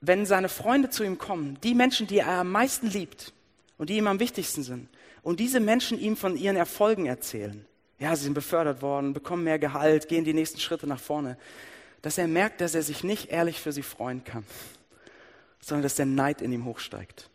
wenn 0.00 0.24
seine 0.24 0.48
Freunde 0.48 0.90
zu 0.90 1.04
ihm 1.04 1.18
kommen, 1.18 1.58
die 1.62 1.74
Menschen, 1.74 2.06
die 2.06 2.18
er 2.18 2.28
am 2.28 2.50
meisten 2.50 2.88
liebt 2.88 3.32
und 3.78 3.90
die 3.90 3.96
ihm 3.98 4.06
am 4.06 4.20
wichtigsten 4.20 4.62
sind, 4.62 4.88
und 5.22 5.38
diese 5.38 5.60
Menschen 5.60 6.00
ihm 6.00 6.16
von 6.16 6.36
ihren 6.36 6.56
Erfolgen 6.56 7.06
erzählen, 7.06 7.64
ja, 8.02 8.16
sie 8.16 8.24
sind 8.24 8.34
befördert 8.34 8.82
worden, 8.82 9.12
bekommen 9.12 9.44
mehr 9.44 9.60
Gehalt, 9.60 10.08
gehen 10.08 10.24
die 10.24 10.34
nächsten 10.34 10.58
Schritte 10.58 10.88
nach 10.88 10.98
vorne, 10.98 11.38
dass 12.02 12.18
er 12.18 12.26
merkt, 12.26 12.60
dass 12.60 12.74
er 12.74 12.82
sich 12.82 13.04
nicht 13.04 13.30
ehrlich 13.30 13.60
für 13.60 13.70
sie 13.70 13.84
freuen 13.84 14.24
kann, 14.24 14.44
sondern 15.60 15.84
dass 15.84 15.94
der 15.94 16.06
Neid 16.06 16.42
in 16.42 16.52
ihm 16.52 16.64
hochsteigt. 16.64 17.30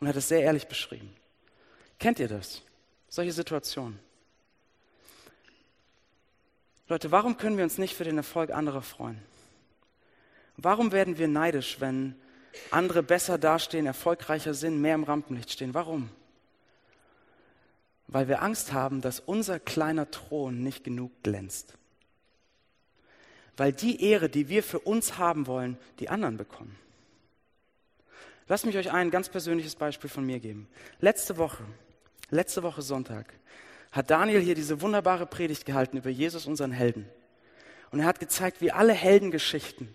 Und 0.00 0.08
er 0.08 0.10
hat 0.10 0.16
es 0.16 0.26
sehr 0.26 0.40
ehrlich 0.40 0.66
beschrieben. 0.66 1.14
Kennt 2.00 2.18
ihr 2.18 2.26
das? 2.26 2.62
Solche 3.08 3.30
Situationen? 3.30 4.00
Leute, 6.88 7.12
warum 7.12 7.36
können 7.36 7.56
wir 7.56 7.62
uns 7.62 7.78
nicht 7.78 7.94
für 7.94 8.02
den 8.02 8.16
Erfolg 8.16 8.50
anderer 8.50 8.82
freuen? 8.82 9.22
Warum 10.56 10.90
werden 10.90 11.16
wir 11.16 11.28
neidisch, 11.28 11.76
wenn 11.78 12.16
andere 12.72 13.04
besser 13.04 13.38
dastehen, 13.38 13.86
erfolgreicher 13.86 14.52
sind, 14.52 14.80
mehr 14.80 14.96
im 14.96 15.04
Rampenlicht 15.04 15.52
stehen? 15.52 15.74
Warum? 15.74 16.10
Weil 18.16 18.28
wir 18.28 18.40
Angst 18.40 18.72
haben, 18.72 19.02
dass 19.02 19.20
unser 19.20 19.60
kleiner 19.60 20.10
Thron 20.10 20.62
nicht 20.62 20.84
genug 20.84 21.12
glänzt. 21.22 21.74
Weil 23.58 23.74
die 23.74 24.02
Ehre, 24.02 24.30
die 24.30 24.48
wir 24.48 24.62
für 24.62 24.78
uns 24.78 25.18
haben 25.18 25.46
wollen, 25.46 25.76
die 25.98 26.08
anderen 26.08 26.38
bekommen. 26.38 26.78
Lasst 28.48 28.64
mich 28.64 28.78
euch 28.78 28.90
ein 28.90 29.10
ganz 29.10 29.28
persönliches 29.28 29.76
Beispiel 29.76 30.08
von 30.08 30.24
mir 30.24 30.40
geben. 30.40 30.66
Letzte 30.98 31.36
Woche, 31.36 31.62
letzte 32.30 32.62
Woche 32.62 32.80
Sonntag, 32.80 33.34
hat 33.92 34.08
Daniel 34.08 34.40
hier 34.40 34.54
diese 34.54 34.80
wunderbare 34.80 35.26
Predigt 35.26 35.66
gehalten 35.66 35.98
über 35.98 36.08
Jesus, 36.08 36.46
unseren 36.46 36.72
Helden. 36.72 37.06
Und 37.90 38.00
er 38.00 38.06
hat 38.06 38.18
gezeigt, 38.18 38.62
wie 38.62 38.72
alle 38.72 38.94
Heldengeschichten 38.94 39.94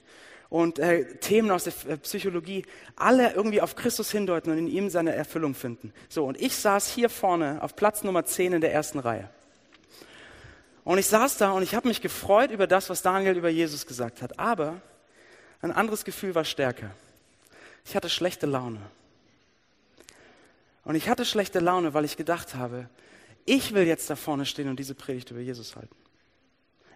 und 0.51 0.79
äh, 0.79 1.05
Themen 1.15 1.49
aus 1.49 1.63
der 1.63 1.73
äh, 1.87 1.97
Psychologie 1.97 2.65
alle 2.97 3.33
irgendwie 3.33 3.61
auf 3.61 3.77
Christus 3.77 4.11
hindeuten 4.11 4.51
und 4.51 4.57
in 4.57 4.67
ihm 4.67 4.89
seine 4.89 5.15
Erfüllung 5.15 5.55
finden. 5.55 5.93
So, 6.09 6.25
und 6.25 6.39
ich 6.39 6.57
saß 6.57 6.89
hier 6.89 7.09
vorne 7.09 7.63
auf 7.63 7.77
Platz 7.77 8.03
Nummer 8.03 8.25
10 8.25 8.53
in 8.53 8.61
der 8.61 8.73
ersten 8.73 8.99
Reihe. 8.99 9.29
Und 10.83 10.97
ich 10.97 11.07
saß 11.07 11.37
da 11.37 11.51
und 11.51 11.63
ich 11.63 11.73
habe 11.73 11.87
mich 11.87 12.01
gefreut 12.01 12.51
über 12.51 12.67
das, 12.67 12.89
was 12.89 13.01
Daniel 13.01 13.37
über 13.37 13.47
Jesus 13.47 13.87
gesagt 13.87 14.21
hat. 14.21 14.39
Aber 14.39 14.81
ein 15.61 15.71
anderes 15.71 16.03
Gefühl 16.03 16.35
war 16.35 16.43
stärker. 16.43 16.91
Ich 17.85 17.95
hatte 17.95 18.09
schlechte 18.09 18.45
Laune. 18.45 18.81
Und 20.83 20.95
ich 20.95 21.07
hatte 21.07 21.23
schlechte 21.23 21.59
Laune, 21.59 21.93
weil 21.93 22.03
ich 22.03 22.17
gedacht 22.17 22.55
habe, 22.55 22.89
ich 23.45 23.73
will 23.73 23.87
jetzt 23.87 24.09
da 24.09 24.17
vorne 24.17 24.45
stehen 24.45 24.67
und 24.67 24.77
diese 24.77 24.95
Predigt 24.95 25.31
über 25.31 25.39
Jesus 25.39 25.77
halten. 25.77 25.95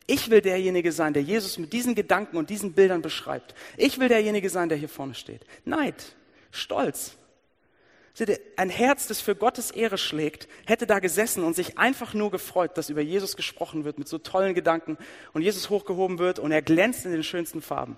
Ich 0.08 0.30
will 0.30 0.42
derjenige 0.42 0.92
sein, 0.92 1.14
der 1.14 1.24
Jesus 1.24 1.58
mit 1.58 1.74
diesen 1.74 1.96
Gedanken 1.96 2.38
und 2.38 2.50
diesen 2.50 2.74
Bildern 2.74 3.02
beschreibt. 3.02 3.56
Ich 3.76 4.00
will 4.00 4.08
derjenige 4.08 4.50
sein, 4.50 4.70
der 4.70 4.78
hier 4.78 4.90
vorne 4.90 5.16
steht. 5.16 5.42
Neid, 5.66 6.16
Stolz. 6.52 7.18
Seht 8.14 8.30
ihr, 8.30 8.40
ein 8.56 8.70
Herz, 8.70 9.08
das 9.08 9.20
für 9.20 9.36
Gottes 9.36 9.72
Ehre 9.72 9.98
schlägt, 9.98 10.48
hätte 10.66 10.88
da 10.88 11.00
gesessen 11.00 11.44
und 11.44 11.54
sich 11.54 11.78
einfach 11.78 12.14
nur 12.14 12.32
gefreut, 12.32 12.78
dass 12.78 12.90
über 12.90 13.02
Jesus 13.02 13.36
gesprochen 13.36 13.84
wird 13.84 14.00
mit 14.00 14.08
so 14.08 14.18
tollen 14.18 14.56
Gedanken 14.56 14.98
und 15.34 15.42
Jesus 15.42 15.70
hochgehoben 15.70 16.18
wird 16.18 16.40
und 16.40 16.52
er 16.52 16.62
glänzt 16.62 17.06
in 17.06 17.12
den 17.12 17.24
schönsten 17.24 17.62
Farben. 17.62 17.98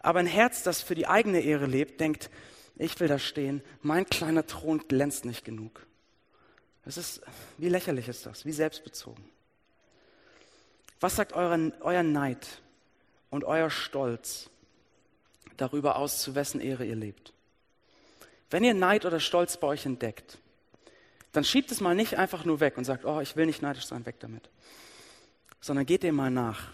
Aber 0.00 0.18
ein 0.18 0.26
Herz, 0.26 0.64
das 0.64 0.82
für 0.82 0.96
die 0.96 1.06
eigene 1.06 1.40
Ehre 1.40 1.66
lebt, 1.66 2.00
denkt, 2.00 2.28
ich 2.76 2.98
will 2.98 3.06
da 3.06 3.20
stehen, 3.20 3.62
mein 3.82 4.06
kleiner 4.06 4.46
Thron 4.46 4.82
glänzt 4.88 5.24
nicht 5.24 5.44
genug. 5.44 5.86
Das 6.84 6.96
ist, 6.96 7.20
wie 7.58 7.68
lächerlich 7.68 8.08
ist 8.08 8.26
das, 8.26 8.44
wie 8.44 8.52
selbstbezogen. 8.52 9.24
Was 11.02 11.16
sagt 11.16 11.32
euren, 11.32 11.72
euer 11.80 12.04
Neid 12.04 12.62
und 13.28 13.42
euer 13.42 13.70
Stolz 13.70 14.48
darüber 15.56 15.96
aus, 15.96 16.22
zu 16.22 16.36
wessen 16.36 16.60
Ehre 16.60 16.84
ihr 16.84 16.94
lebt? 16.94 17.32
Wenn 18.50 18.62
ihr 18.62 18.72
Neid 18.72 19.04
oder 19.04 19.18
Stolz 19.18 19.56
bei 19.56 19.66
euch 19.66 19.84
entdeckt, 19.84 20.38
dann 21.32 21.42
schiebt 21.42 21.72
es 21.72 21.80
mal 21.80 21.96
nicht 21.96 22.18
einfach 22.18 22.44
nur 22.44 22.60
weg 22.60 22.78
und 22.78 22.84
sagt, 22.84 23.04
oh, 23.04 23.20
ich 23.20 23.34
will 23.34 23.46
nicht 23.46 23.62
neidisch 23.62 23.86
sein, 23.86 24.06
weg 24.06 24.20
damit. 24.20 24.48
Sondern 25.60 25.86
geht 25.86 26.04
dem 26.04 26.14
mal 26.14 26.30
nach. 26.30 26.68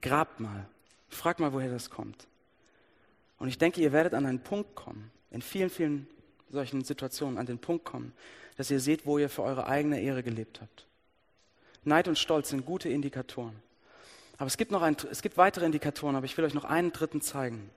Grabt 0.00 0.38
mal. 0.38 0.66
Fragt 1.08 1.40
mal, 1.40 1.52
woher 1.52 1.70
das 1.70 1.90
kommt. 1.90 2.28
Und 3.40 3.48
ich 3.48 3.58
denke, 3.58 3.80
ihr 3.80 3.90
werdet 3.90 4.14
an 4.14 4.26
einen 4.26 4.44
Punkt 4.44 4.76
kommen, 4.76 5.10
in 5.32 5.42
vielen, 5.42 5.70
vielen 5.70 6.06
solchen 6.50 6.84
Situationen, 6.84 7.38
an 7.38 7.46
den 7.46 7.58
Punkt 7.58 7.84
kommen, 7.84 8.12
dass 8.56 8.70
ihr 8.70 8.78
seht, 8.78 9.06
wo 9.06 9.18
ihr 9.18 9.28
für 9.28 9.42
eure 9.42 9.66
eigene 9.66 10.00
Ehre 10.00 10.22
gelebt 10.22 10.60
habt. 10.60 10.86
Neid 11.84 12.08
und 12.08 12.18
Stolz 12.18 12.50
sind 12.50 12.64
gute 12.64 12.88
Indikatoren. 12.88 13.54
Aber 14.38 14.46
es 14.46 14.56
gibt 14.56 14.70
noch 14.70 14.82
ein, 14.82 14.96
es 15.10 15.22
gibt 15.22 15.36
weitere 15.36 15.66
Indikatoren, 15.66 16.16
aber 16.16 16.26
ich 16.26 16.36
will 16.36 16.44
euch 16.44 16.54
noch 16.54 16.64
einen 16.64 16.92
dritten 16.92 17.20
zeigen. 17.20 17.70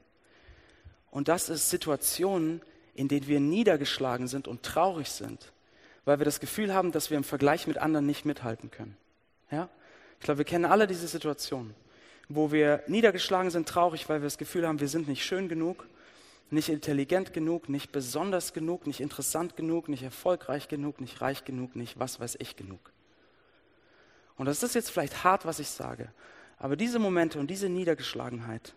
Und 1.11 1.27
das 1.27 1.49
ist 1.49 1.69
Situationen, 1.69 2.61
in 2.93 3.07
denen 3.07 3.27
wir 3.27 3.39
niedergeschlagen 3.39 4.27
sind 4.27 4.47
und 4.47 4.63
traurig 4.63 5.09
sind, 5.09 5.51
weil 6.05 6.19
wir 6.19 6.25
das 6.25 6.39
Gefühl 6.39 6.73
haben, 6.73 6.91
dass 6.91 7.09
wir 7.09 7.17
im 7.17 7.23
Vergleich 7.23 7.67
mit 7.67 7.77
anderen 7.77 8.05
nicht 8.05 8.25
mithalten 8.25 8.71
können. 8.71 8.97
Ja? 9.51 9.69
Ich 10.19 10.25
glaube, 10.25 10.39
wir 10.39 10.45
kennen 10.45 10.65
alle 10.65 10.87
diese 10.87 11.07
Situationen, 11.07 11.75
wo 12.27 12.51
wir 12.51 12.83
niedergeschlagen 12.87 13.51
sind, 13.51 13.69
traurig, 13.69 14.09
weil 14.09 14.21
wir 14.21 14.25
das 14.25 14.37
Gefühl 14.37 14.67
haben, 14.67 14.79
wir 14.79 14.87
sind 14.87 15.07
nicht 15.07 15.25
schön 15.25 15.47
genug, 15.47 15.87
nicht 16.49 16.69
intelligent 16.69 17.33
genug, 17.33 17.69
nicht 17.69 17.91
besonders 17.91 18.53
genug, 18.53 18.87
nicht 18.87 18.99
interessant 18.99 19.55
genug, 19.55 19.89
nicht 19.89 20.03
erfolgreich 20.03 20.67
genug, 20.67 21.01
nicht 21.01 21.21
reich 21.21 21.45
genug, 21.45 21.75
nicht 21.75 21.99
was 21.99 22.19
weiß 22.19 22.37
ich 22.39 22.55
genug. 22.55 22.91
Und 24.37 24.45
das 24.45 24.63
ist 24.63 24.75
jetzt 24.75 24.91
vielleicht 24.91 25.23
hart, 25.23 25.45
was 25.45 25.59
ich 25.59 25.69
sage, 25.69 26.09
aber 26.59 26.75
diese 26.75 26.99
Momente 26.99 27.39
und 27.39 27.47
diese 27.47 27.69
Niedergeschlagenheit 27.69 28.73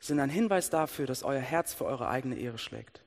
sind 0.00 0.18
ein 0.18 0.30
Hinweis 0.30 0.70
dafür, 0.70 1.06
dass 1.06 1.22
euer 1.22 1.40
Herz 1.40 1.74
für 1.74 1.84
eure 1.84 2.08
eigene 2.08 2.38
Ehre 2.38 2.58
schlägt. 2.58 3.02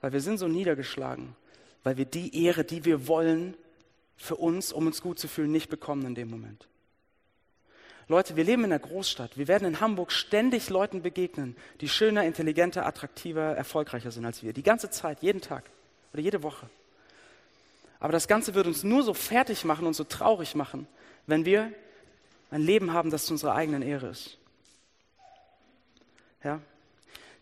Weil 0.00 0.12
wir 0.12 0.20
sind 0.20 0.38
so 0.38 0.46
niedergeschlagen, 0.46 1.34
weil 1.82 1.96
wir 1.96 2.04
die 2.04 2.44
Ehre, 2.44 2.64
die 2.64 2.84
wir 2.84 3.08
wollen, 3.08 3.56
für 4.16 4.36
uns, 4.36 4.72
um 4.72 4.86
uns 4.86 5.02
gut 5.02 5.18
zu 5.18 5.28
fühlen, 5.28 5.52
nicht 5.52 5.68
bekommen 5.68 6.06
in 6.06 6.14
dem 6.14 6.30
Moment. 6.30 6.68
Leute, 8.08 8.36
wir 8.36 8.44
leben 8.44 8.64
in 8.64 8.72
einer 8.72 8.78
Großstadt. 8.78 9.36
Wir 9.36 9.48
werden 9.48 9.66
in 9.66 9.80
Hamburg 9.80 10.12
ständig 10.12 10.70
Leuten 10.70 11.02
begegnen, 11.02 11.56
die 11.80 11.88
schöner, 11.88 12.24
intelligenter, 12.24 12.86
attraktiver, 12.86 13.56
erfolgreicher 13.56 14.12
sind 14.12 14.24
als 14.24 14.42
wir. 14.42 14.52
Die 14.52 14.62
ganze 14.62 14.90
Zeit, 14.90 15.22
jeden 15.22 15.40
Tag 15.40 15.64
oder 16.12 16.22
jede 16.22 16.42
Woche. 16.42 16.70
Aber 18.06 18.12
das 18.12 18.28
Ganze 18.28 18.54
wird 18.54 18.68
uns 18.68 18.84
nur 18.84 19.02
so 19.02 19.14
fertig 19.14 19.64
machen 19.64 19.84
und 19.84 19.94
so 19.94 20.04
traurig 20.04 20.54
machen, 20.54 20.86
wenn 21.26 21.44
wir 21.44 21.72
ein 22.52 22.60
Leben 22.60 22.92
haben, 22.92 23.10
das 23.10 23.26
zu 23.26 23.34
unserer 23.34 23.56
eigenen 23.56 23.82
Ehre 23.82 24.06
ist. 24.06 24.38
Ja? 26.44 26.60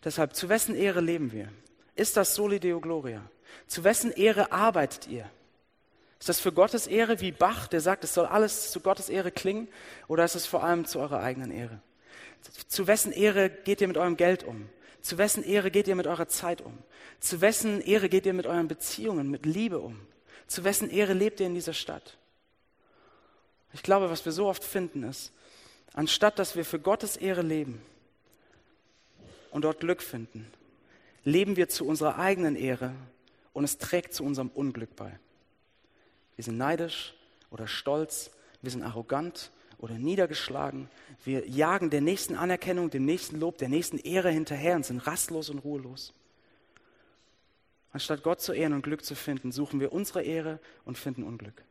Deshalb, 0.03 0.35
zu 0.35 0.49
wessen 0.49 0.73
Ehre 0.73 1.01
leben 1.01 1.31
wir? 1.31 1.49
Ist 1.93 2.17
das 2.17 2.33
Soli 2.33 2.59
Deo 2.59 2.79
Gloria? 2.79 3.21
Zu 3.67 3.83
wessen 3.83 4.11
Ehre 4.11 4.51
arbeitet 4.51 5.07
ihr? 5.07 5.29
Ist 6.19 6.29
das 6.29 6.39
für 6.39 6.51
Gottes 6.51 6.87
Ehre 6.87 7.21
wie 7.21 7.31
Bach, 7.31 7.67
der 7.67 7.79
sagt, 7.79 8.03
es 8.03 8.15
soll 8.15 8.25
alles 8.25 8.71
zu 8.71 8.79
Gottes 8.79 9.09
Ehre 9.09 9.29
klingen? 9.31 9.67
Oder 10.07 10.25
ist 10.25 10.33
es 10.33 10.47
vor 10.47 10.63
allem 10.63 10.85
zu 10.85 10.97
eurer 10.97 11.19
eigenen 11.19 11.51
Ehre? 11.51 11.79
Zu 12.67 12.87
wessen 12.87 13.11
Ehre 13.11 13.51
geht 13.51 13.81
ihr 13.81 13.87
mit 13.87 13.97
eurem 13.97 14.17
Geld 14.17 14.43
um? 14.43 14.67
Zu 15.03 15.19
wessen 15.19 15.43
Ehre 15.43 15.69
geht 15.69 15.87
ihr 15.87 15.95
mit 15.95 16.07
eurer 16.07 16.27
Zeit 16.27 16.61
um? 16.61 16.75
Zu 17.19 17.39
wessen 17.39 17.81
Ehre 17.81 18.09
geht 18.09 18.25
ihr 18.25 18.33
mit 18.33 18.47
euren 18.47 18.67
Beziehungen, 18.67 19.29
mit 19.29 19.45
Liebe 19.45 19.77
um? 19.77 20.01
Zu 20.47 20.63
wessen 20.63 20.89
Ehre 20.89 21.13
lebt 21.13 21.39
ihr 21.39 21.47
in 21.47 21.55
dieser 21.55 21.73
Stadt? 21.73 22.17
Ich 23.73 23.83
glaube, 23.83 24.09
was 24.09 24.25
wir 24.25 24.31
so 24.31 24.47
oft 24.47 24.63
finden 24.63 25.03
ist, 25.03 25.31
anstatt 25.93 26.39
dass 26.39 26.55
wir 26.55 26.65
für 26.65 26.79
Gottes 26.79 27.17
Ehre 27.17 27.41
leben 27.41 27.81
und 29.51 29.63
dort 29.63 29.79
Glück 29.81 30.01
finden, 30.01 30.47
leben 31.23 31.55
wir 31.55 31.67
zu 31.67 31.85
unserer 31.85 32.17
eigenen 32.17 32.55
Ehre 32.55 32.93
und 33.53 33.63
es 33.63 33.77
trägt 33.77 34.13
zu 34.13 34.23
unserem 34.23 34.49
Unglück 34.49 34.95
bei. 34.95 35.19
Wir 36.35 36.43
sind 36.43 36.57
neidisch 36.57 37.13
oder 37.49 37.67
stolz, 37.67 38.31
wir 38.61 38.71
sind 38.71 38.83
arrogant 38.83 39.51
oder 39.77 39.95
niedergeschlagen. 39.95 40.89
Wir 41.23 41.47
jagen 41.47 41.89
der 41.89 42.01
nächsten 42.01 42.35
Anerkennung, 42.35 42.89
dem 42.89 43.05
nächsten 43.05 43.39
Lob, 43.39 43.57
der 43.57 43.69
nächsten 43.69 43.97
Ehre 43.97 44.31
hinterher 44.31 44.75
und 44.75 44.85
sind 44.85 45.05
rastlos 45.05 45.49
und 45.49 45.59
ruhelos. 45.59 46.13
Anstatt 47.95 48.23
Gott 48.23 48.41
zu 48.41 48.51
ehren 48.51 48.73
und 48.73 48.81
Glück 48.81 49.05
zu 49.05 49.15
finden, 49.15 49.53
suchen 49.53 49.79
wir 49.79 49.93
unsere 49.93 50.21
Ehre 50.21 50.59
und 50.83 50.97
finden 50.97 51.23
Unglück. 51.23 51.63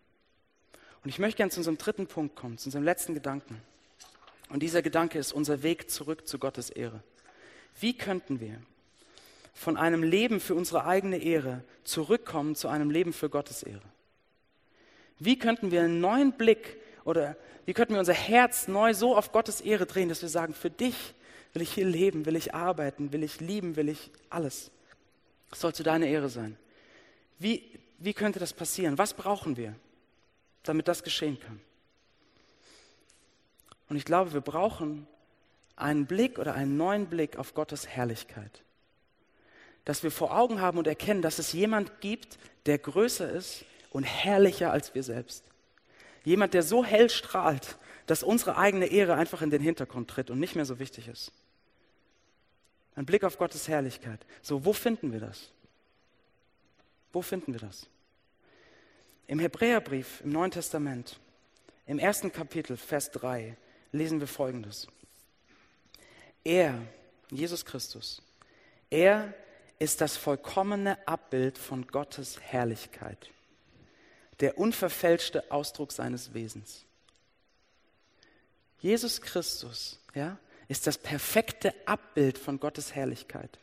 Und 1.02 1.10
ich 1.10 1.18
möchte 1.18 1.36
gerne 1.36 1.50
zu 1.50 1.60
unserem 1.60 1.76
dritten 1.76 2.06
Punkt 2.06 2.34
kommen, 2.34 2.56
zu 2.56 2.68
unserem 2.68 2.82
letzten 2.82 3.12
Gedanken. 3.12 3.60
Und 4.48 4.62
dieser 4.62 4.80
Gedanke 4.80 5.18
ist 5.18 5.34
unser 5.34 5.62
Weg 5.62 5.90
zurück 5.90 6.26
zu 6.26 6.38
Gottes 6.38 6.70
Ehre. 6.70 7.02
Wie 7.78 7.92
könnten 7.92 8.40
wir 8.40 8.56
von 9.52 9.76
einem 9.76 10.02
Leben 10.02 10.40
für 10.40 10.54
unsere 10.54 10.86
eigene 10.86 11.18
Ehre 11.18 11.62
zurückkommen 11.82 12.54
zu 12.54 12.68
einem 12.68 12.88
Leben 12.88 13.12
für 13.12 13.28
Gottes 13.28 13.62
Ehre? 13.62 13.82
Wie 15.18 15.38
könnten 15.38 15.72
wir 15.72 15.82
einen 15.82 16.00
neuen 16.00 16.32
Blick 16.32 16.78
oder 17.04 17.36
wie 17.66 17.74
könnten 17.74 17.92
wir 17.92 18.00
unser 18.00 18.14
Herz 18.14 18.66
neu 18.66 18.94
so 18.94 19.14
auf 19.14 19.30
Gottes 19.30 19.60
Ehre 19.60 19.84
drehen, 19.84 20.08
dass 20.08 20.22
wir 20.22 20.30
sagen, 20.30 20.54
für 20.54 20.70
dich 20.70 20.96
will 21.52 21.60
ich 21.60 21.74
hier 21.74 21.84
leben, 21.84 22.24
will 22.24 22.34
ich 22.34 22.54
arbeiten, 22.54 23.12
will 23.12 23.24
ich 23.24 23.40
lieben, 23.40 23.76
will 23.76 23.90
ich 23.90 24.10
alles. 24.30 24.70
Es 25.50 25.60
soll 25.60 25.74
zu 25.74 25.82
deiner 25.82 26.06
Ehre 26.06 26.28
sein. 26.28 26.56
Wie, 27.38 27.78
wie 27.98 28.14
könnte 28.14 28.38
das 28.38 28.52
passieren? 28.52 28.98
Was 28.98 29.14
brauchen 29.14 29.56
wir, 29.56 29.74
damit 30.62 30.88
das 30.88 31.02
geschehen 31.02 31.38
kann? 31.38 31.60
Und 33.88 33.96
ich 33.96 34.04
glaube, 34.04 34.32
wir 34.32 34.40
brauchen 34.40 35.06
einen 35.76 36.06
Blick 36.06 36.38
oder 36.38 36.54
einen 36.54 36.76
neuen 36.76 37.06
Blick 37.06 37.36
auf 37.36 37.54
Gottes 37.54 37.86
Herrlichkeit. 37.86 38.62
Dass 39.84 40.02
wir 40.02 40.10
vor 40.10 40.36
Augen 40.36 40.60
haben 40.60 40.78
und 40.78 40.86
erkennen, 40.86 41.22
dass 41.22 41.38
es 41.38 41.52
jemand 41.52 42.00
gibt, 42.00 42.38
der 42.66 42.78
größer 42.78 43.30
ist 43.30 43.64
und 43.90 44.04
herrlicher 44.04 44.72
als 44.72 44.94
wir 44.94 45.02
selbst. 45.02 45.44
Jemand, 46.24 46.54
der 46.54 46.62
so 46.62 46.84
hell 46.84 47.10
strahlt, 47.10 47.76
dass 48.06 48.22
unsere 48.22 48.56
eigene 48.56 48.86
Ehre 48.86 49.14
einfach 49.14 49.42
in 49.42 49.50
den 49.50 49.62
Hintergrund 49.62 50.08
tritt 50.08 50.30
und 50.30 50.40
nicht 50.40 50.56
mehr 50.56 50.64
so 50.64 50.78
wichtig 50.78 51.08
ist. 51.08 51.32
Ein 52.96 53.06
Blick 53.06 53.24
auf 53.24 53.38
Gottes 53.38 53.68
Herrlichkeit. 53.68 54.24
So, 54.42 54.64
wo 54.64 54.72
finden 54.72 55.12
wir 55.12 55.20
das? 55.20 55.50
Wo 57.12 57.22
finden 57.22 57.52
wir 57.52 57.60
das? 57.60 57.86
Im 59.26 59.38
Hebräerbrief 59.38 60.20
im 60.22 60.30
Neuen 60.30 60.50
Testament, 60.50 61.18
im 61.86 61.98
ersten 61.98 62.32
Kapitel, 62.32 62.76
Vers 62.76 63.10
3, 63.12 63.56
lesen 63.92 64.20
wir 64.20 64.26
Folgendes. 64.26 64.86
Er, 66.44 66.80
Jesus 67.30 67.64
Christus, 67.64 68.22
er 68.90 69.32
ist 69.78 70.00
das 70.00 70.16
vollkommene 70.16 70.98
Abbild 71.06 71.58
von 71.58 71.86
Gottes 71.86 72.40
Herrlichkeit 72.40 73.30
der 74.40 74.58
unverfälschte 74.58 75.50
Ausdruck 75.50 75.92
seines 75.92 76.34
Wesens. 76.34 76.84
Jesus 78.80 79.20
Christus 79.20 79.98
ja, 80.14 80.38
ist 80.68 80.86
das 80.86 80.98
perfekte 80.98 81.74
Abbild 81.86 82.38
von 82.38 82.58
Gottes 82.58 82.94
Herrlichkeit. 82.94 83.58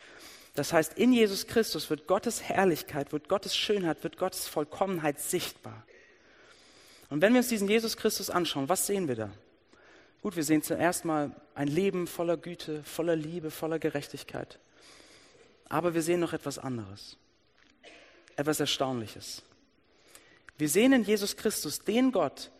Das 0.54 0.74
heißt, 0.74 0.98
in 0.98 1.14
Jesus 1.14 1.48
Christus 1.48 1.90
wird 1.90 2.08
Gottes 2.08 2.42
Herrlichkeit, 2.44 3.14
wird 3.14 3.30
Gottes 3.30 3.56
Schönheit, 3.56 4.04
wird 4.04 4.18
Gottes 4.18 4.48
Vollkommenheit 4.48 5.20
sichtbar. 5.20 5.86
Und 7.10 7.22
wenn 7.22 7.34
wir 7.34 7.40
uns 7.40 7.50
diesen 7.50 7.68
Jesus 7.68 7.98
Christus 7.98 8.30
anschauen, 8.30 8.70
was 8.70 8.88
sehen 8.88 9.08
wir 9.08 9.16
da? 9.16 9.30
Gut, 10.22 10.36
wir 10.36 10.44
sehen 10.44 10.62
zuerst 10.62 11.04
mal 11.04 11.32
ein 11.56 11.68
Leben 11.68 12.06
voller 12.06 12.38
Güte, 12.38 12.84
voller 12.84 13.16
Liebe, 13.16 13.50
voller 13.50 13.80
Gerechtigkeit. 13.80 14.60
Aber 15.68 15.94
wir 15.94 16.02
sehen 16.02 16.20
noch 16.20 16.34
etwas 16.34 16.60
anderes, 16.60 17.18
etwas 18.36 18.60
Erstaunliches. 18.60 19.42
Wir 20.58 20.70
sehen 20.70 20.94
in 20.94 21.04
Jesus 21.04 21.38
Christus 21.38 21.80
den 21.80 22.12
Gott, 22.12 22.52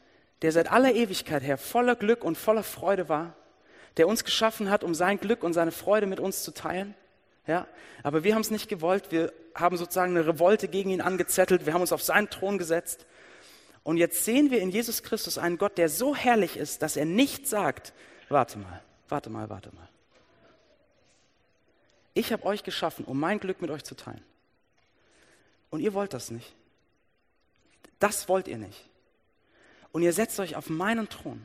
der 0.42 0.52
seit 0.52 0.72
aller 0.72 0.94
Ewigkeit 0.94 1.44
her 1.44 1.58
voller 1.58 1.96
Glück 1.96 2.24
und 2.24 2.38
voller 2.38 2.64
Freude 2.64 3.10
war, 3.10 3.36
der 3.98 4.08
uns 4.08 4.24
geschaffen 4.24 4.70
hat, 4.70 4.84
um 4.84 4.96
sein 4.96 5.20
Glück 5.20 5.44
und 5.44 5.54
seine 5.54 5.72
Freude 5.72 6.08
mit 6.08 6.20
uns 6.20 6.44
zu 6.44 6.52
teilen, 6.52 6.96
Ja, 7.48 7.68
aber 8.04 8.24
wir 8.24 8.36
haben 8.36 8.42
es 8.42 8.52
nicht 8.52 8.70
gewollt. 8.70 9.12
Wir 9.12 9.34
haben 9.56 9.78
sozusagen 9.78 10.16
eine 10.16 10.28
Revolte 10.28 10.68
gegen 10.68 10.92
ihn 10.92 11.02
angezettelt. 11.02 11.66
Wir 11.66 11.74
haben 11.74 11.82
uns 11.82 11.92
auf 11.92 12.04
seinen 12.04 12.30
Thron 12.30 12.58
gesetzt. 12.58 13.06
Und 13.84 13.98
jetzt 13.98 14.24
sehen 14.26 14.52
wir 14.52 14.60
in 14.60 14.70
Jesus 14.70 15.04
Christus 15.04 15.38
einen 15.38 15.58
Gott, 15.58 15.78
der 15.78 15.90
so 15.90 16.16
herrlich 16.16 16.56
ist, 16.56 16.82
dass 16.82 16.96
er 16.96 17.06
nicht 17.06 17.48
sagt, 17.48 17.94
warte 18.30 18.60
mal, 18.60 18.82
warte 19.10 19.30
mal, 19.30 19.50
warte 19.50 19.74
mal. 19.76 19.90
Ich 22.14 22.32
habe 22.32 22.46
euch 22.46 22.64
geschaffen, 22.64 23.06
um 23.06 23.20
mein 23.20 23.40
Glück 23.40 23.62
mit 23.62 23.72
euch 23.72 23.84
zu 23.84 23.96
teilen. 23.96 24.24
Und 25.70 25.80
ihr 25.80 25.94
wollt 25.94 26.14
das 26.14 26.30
nicht. 26.30 26.54
Das 28.00 28.28
wollt 28.28 28.48
ihr 28.48 28.58
nicht. 28.58 28.90
Und 29.92 30.04
ihr 30.04 30.14
setzt 30.14 30.40
euch 30.40 30.56
auf 30.56 30.70
meinen 30.70 31.10
Thron. 31.10 31.42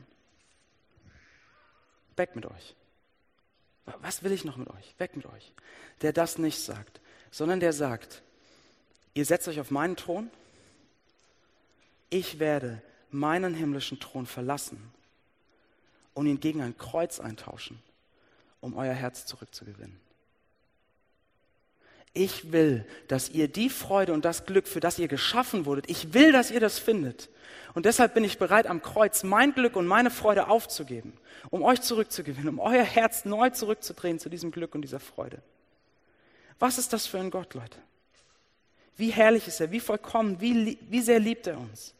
Weg 2.17 2.35
mit 2.35 2.45
euch. 2.45 2.75
Was 4.01 4.23
will 4.23 4.31
ich 4.31 4.43
noch 4.43 4.57
mit 4.57 4.69
euch? 4.69 4.95
Weg 4.97 5.15
mit 5.15 5.25
euch. 5.25 5.53
Der 6.01 6.11
das 6.11 6.37
nicht 6.37 6.59
sagt, 6.59 6.99
sondern 7.31 7.59
der 7.59 7.73
sagt, 7.73 8.21
ihr 9.13 9.25
setzt 9.25 9.47
euch 9.47 9.59
auf 9.59 9.71
meinen 9.71 9.95
Thron, 9.95 10.29
ich 12.09 12.39
werde 12.39 12.81
meinen 13.11 13.53
himmlischen 13.53 13.99
Thron 13.99 14.25
verlassen 14.25 14.91
und 16.13 16.27
ihn 16.27 16.39
gegen 16.39 16.61
ein 16.61 16.77
Kreuz 16.77 17.19
eintauschen, 17.19 17.81
um 18.59 18.75
euer 18.75 18.93
Herz 18.93 19.25
zurückzugewinnen. 19.25 20.06
Ich 22.13 22.51
will, 22.51 22.85
dass 23.07 23.29
ihr 23.29 23.47
die 23.47 23.69
Freude 23.69 24.13
und 24.13 24.25
das 24.25 24.45
Glück, 24.45 24.67
für 24.67 24.79
das 24.79 24.97
ihr 24.97 25.07
geschaffen 25.07 25.65
wurdet, 25.65 25.89
ich 25.89 26.13
will, 26.13 26.31
dass 26.31 26.51
ihr 26.51 26.59
das 26.59 26.79
findet. 26.79 27.29
Und 27.73 27.85
deshalb 27.85 28.15
bin 28.15 28.23
ich 28.23 28.39
bereit, 28.39 28.65
am 28.65 28.81
Kreuz 28.81 29.23
mein 29.23 29.53
Glück 29.53 29.75
und 29.75 29.85
meine 29.85 30.09
Freude 30.09 30.47
aufzugeben, 30.47 31.13
um 31.51 31.61
euch 31.61 31.81
zurückzugewinnen, 31.81 32.49
um 32.49 32.59
euer 32.59 32.83
Herz 32.83 33.23
neu 33.25 33.51
zurückzudrehen 33.51 34.17
zu 34.17 34.29
diesem 34.29 34.51
Glück 34.51 34.73
und 34.73 34.81
dieser 34.81 34.99
Freude. 34.99 35.43
Was 36.59 36.79
ist 36.79 36.91
das 36.93 37.05
für 37.05 37.19
ein 37.19 37.29
Gott, 37.29 37.53
Leute? 37.53 37.77
Wie 38.95 39.11
herrlich 39.11 39.47
ist 39.47 39.59
er, 39.59 39.69
wie 39.71 39.79
vollkommen, 39.79 40.41
wie, 40.41 40.79
wie 40.89 41.01
sehr 41.01 41.19
liebt 41.19 41.45
er 41.45 41.59
uns. 41.59 41.93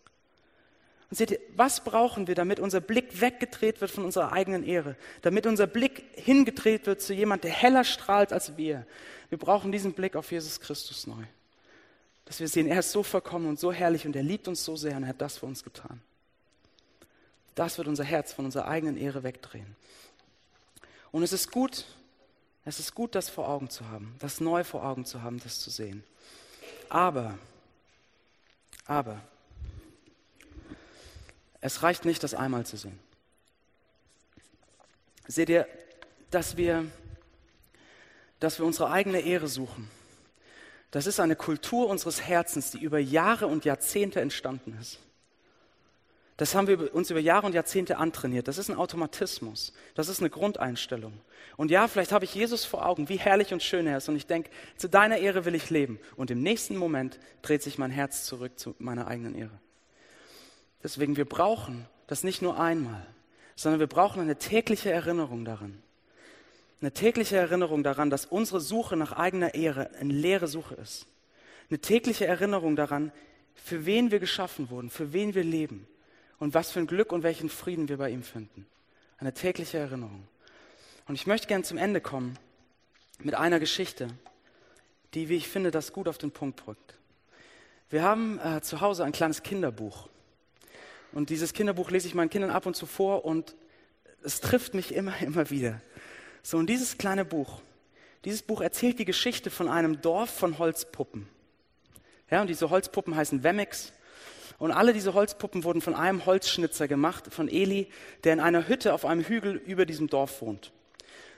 Und 1.09 1.15
seht 1.17 1.31
ihr, 1.31 1.39
was 1.55 1.83
brauchen 1.83 2.27
wir, 2.27 2.35
damit 2.35 2.59
unser 2.59 2.81
Blick 2.81 3.21
weggedreht 3.21 3.79
wird 3.79 3.91
von 3.91 4.03
unserer 4.03 4.33
eigenen 4.33 4.63
Ehre, 4.63 4.97
damit 5.21 5.45
unser 5.45 5.65
Blick 5.65 6.03
hingedreht 6.15 6.85
wird 6.85 7.01
zu 7.01 7.13
jemand, 7.13 7.45
der 7.45 7.51
heller 7.51 7.85
strahlt 7.85 8.33
als 8.33 8.57
wir. 8.57 8.85
Wir 9.29 9.37
brauchen 9.37 9.71
diesen 9.71 9.93
Blick 9.93 10.15
auf 10.15 10.31
Jesus 10.31 10.59
Christus 10.59 11.07
neu. 11.07 11.23
Dass 12.25 12.41
wir 12.41 12.47
sehen, 12.49 12.67
er 12.67 12.79
ist 12.79 12.91
so 12.91 13.03
vollkommen 13.03 13.47
und 13.47 13.57
so 13.57 13.71
herrlich 13.71 14.05
und 14.05 14.15
er 14.15 14.23
liebt 14.23 14.49
uns 14.49 14.65
so 14.65 14.75
sehr 14.75 14.97
und 14.97 15.03
er 15.03 15.09
hat 15.09 15.21
das 15.21 15.37
für 15.37 15.45
uns 15.45 15.63
getan. 15.63 16.01
Das 17.55 17.77
wird 17.77 17.87
unser 17.87 18.03
Herz 18.03 18.33
von 18.33 18.45
unserer 18.45 18.67
eigenen 18.67 18.97
Ehre 18.97 19.23
wegdrehen. 19.23 19.77
Und 21.11 21.23
es 21.23 21.31
ist 21.31 21.51
gut, 21.51 21.85
es 22.65 22.79
ist 22.79 22.93
gut, 22.93 23.15
das 23.15 23.29
vor 23.29 23.47
Augen 23.47 23.69
zu 23.69 23.87
haben, 23.87 24.13
das 24.19 24.41
neu 24.41 24.65
vor 24.65 24.83
Augen 24.83 25.05
zu 25.05 25.23
haben, 25.23 25.39
das 25.39 25.59
zu 25.61 25.69
sehen. 25.69 26.03
Aber, 26.89 27.37
aber, 28.85 29.21
es 31.61 31.83
reicht 31.83 32.05
nicht, 32.05 32.23
das 32.23 32.33
einmal 32.33 32.65
zu 32.65 32.77
sehen. 32.77 32.99
Seht 35.27 35.49
ihr, 35.49 35.67
dass 36.31 36.57
wir, 36.57 36.85
dass 38.39 38.59
wir 38.59 38.65
unsere 38.65 38.91
eigene 38.91 39.19
Ehre 39.19 39.47
suchen. 39.47 39.89
Das 40.91 41.05
ist 41.05 41.19
eine 41.19 41.35
Kultur 41.35 41.87
unseres 41.89 42.21
Herzens, 42.21 42.71
die 42.71 42.79
über 42.79 42.99
Jahre 42.99 43.47
und 43.47 43.65
Jahrzehnte 43.65 44.21
entstanden 44.21 44.77
ist. 44.79 44.99
Das 46.37 46.53
haben 46.53 46.67
wir 46.67 46.93
uns 46.93 47.09
über 47.09 47.19
Jahre 47.19 47.47
und 47.47 47.55
Jahrzehnte 47.55 47.97
antrainiert. 47.97 48.47
Das 48.47 48.59
ist 48.59 48.69
ein 48.69 48.77
Automatismus. 48.77 49.73
Das 49.95 50.07
ist 50.07 50.19
eine 50.19 50.29
Grundeinstellung. 50.29 51.13
Und 51.57 51.71
ja, 51.71 51.87
vielleicht 51.87 52.11
habe 52.11 52.25
ich 52.25 52.35
Jesus 52.35 52.63
vor 52.63 52.85
Augen, 52.85 53.09
wie 53.09 53.17
herrlich 53.17 53.53
und 53.53 53.63
schön 53.63 53.87
er 53.87 53.97
ist. 53.97 54.07
Und 54.07 54.15
ich 54.15 54.27
denke, 54.27 54.51
zu 54.77 54.87
deiner 54.87 55.17
Ehre 55.17 55.45
will 55.45 55.55
ich 55.55 55.71
leben. 55.71 55.99
Und 56.15 56.29
im 56.29 56.43
nächsten 56.43 56.77
Moment 56.77 57.19
dreht 57.41 57.63
sich 57.63 57.79
mein 57.79 57.89
Herz 57.89 58.23
zurück 58.25 58.59
zu 58.59 58.75
meiner 58.77 59.07
eigenen 59.07 59.33
Ehre. 59.33 59.59
Deswegen, 60.87 61.17
wir 61.17 61.25
brauchen 61.25 61.85
das 62.07 62.23
nicht 62.23 62.41
nur 62.41 62.57
einmal, 62.57 63.05
sondern 63.57 63.81
wir 63.81 63.87
brauchen 63.87 64.21
eine 64.21 64.37
tägliche 64.37 64.89
Erinnerung 64.89 65.43
daran. 65.43 65.83
Eine 66.79 66.93
tägliche 66.93 67.35
Erinnerung 67.35 67.83
daran, 67.83 68.09
dass 68.09 68.25
unsere 68.25 68.61
Suche 68.61 68.95
nach 68.95 69.11
eigener 69.11 69.53
Ehre 69.53 69.89
eine 69.99 70.13
leere 70.13 70.47
Suche 70.47 70.75
ist. 70.75 71.05
Eine 71.69 71.79
tägliche 71.79 72.25
Erinnerung 72.25 72.77
daran, 72.77 73.11
für 73.53 73.85
wen 73.85 74.11
wir 74.11 74.19
geschaffen 74.19 74.69
wurden, 74.69 74.89
für 74.89 75.11
wen 75.11 75.35
wir 75.35 75.43
leben 75.43 75.89
und 76.39 76.53
was 76.53 76.71
für 76.71 76.79
ein 76.79 76.87
Glück 76.87 77.11
und 77.11 77.21
welchen 77.21 77.49
Frieden 77.49 77.89
wir 77.89 77.97
bei 77.97 78.09
ihm 78.09 78.23
finden. 78.23 78.65
Eine 79.17 79.33
tägliche 79.33 79.79
Erinnerung. 79.79 80.25
Und 81.05 81.15
ich 81.15 81.27
möchte 81.27 81.47
gern 81.47 81.65
zum 81.65 81.77
Ende 81.77 81.99
kommen 81.99 82.39
mit 83.19 83.35
einer 83.35 83.59
Geschichte, 83.59 84.07
die, 85.15 85.27
wie 85.27 85.35
ich 85.35 85.49
finde, 85.49 85.69
das 85.69 85.91
gut 85.91 86.07
auf 86.07 86.17
den 86.17 86.31
Punkt 86.31 86.65
drückt. 86.65 86.97
Wir 87.89 88.03
haben 88.03 88.39
äh, 88.39 88.61
zu 88.61 88.79
Hause 88.79 89.03
ein 89.03 89.11
kleines 89.11 89.43
Kinderbuch. 89.43 90.07
Und 91.17 91.31
dieses 91.31 91.53
Kinderbuch 91.53 91.89
lese 91.89 92.07
ich 92.07 92.13
meinen 92.13 92.29
Kindern 92.29 92.51
ab 92.51 92.67
und 92.67 92.75
zu 92.75 92.85
vor 92.85 93.25
und 93.25 93.55
es 94.21 94.39
trifft 94.39 94.75
mich 94.75 94.93
immer, 94.93 95.13
immer 95.21 95.49
wieder. 95.49 95.81
So, 96.43 96.59
und 96.59 96.69
dieses 96.69 96.99
kleine 96.99 97.25
Buch, 97.25 97.59
dieses 98.23 98.43
Buch 98.43 98.61
erzählt 98.61 98.99
die 98.99 99.05
Geschichte 99.05 99.49
von 99.49 99.67
einem 99.67 99.99
Dorf 99.99 100.29
von 100.29 100.59
Holzpuppen. 100.59 101.27
Ja, 102.29 102.41
und 102.41 102.51
diese 102.51 102.69
Holzpuppen 102.69 103.15
heißen 103.15 103.41
Wemmix. 103.41 103.93
Und 104.59 104.71
alle 104.71 104.93
diese 104.93 105.15
Holzpuppen 105.15 105.63
wurden 105.63 105.81
von 105.81 105.95
einem 105.95 106.23
Holzschnitzer 106.27 106.87
gemacht, 106.87 107.33
von 107.33 107.47
Eli, 107.47 107.87
der 108.23 108.33
in 108.33 108.39
einer 108.39 108.67
Hütte 108.67 108.93
auf 108.93 109.03
einem 109.03 109.23
Hügel 109.23 109.55
über 109.55 109.87
diesem 109.87 110.09
Dorf 110.09 110.43
wohnt. 110.43 110.71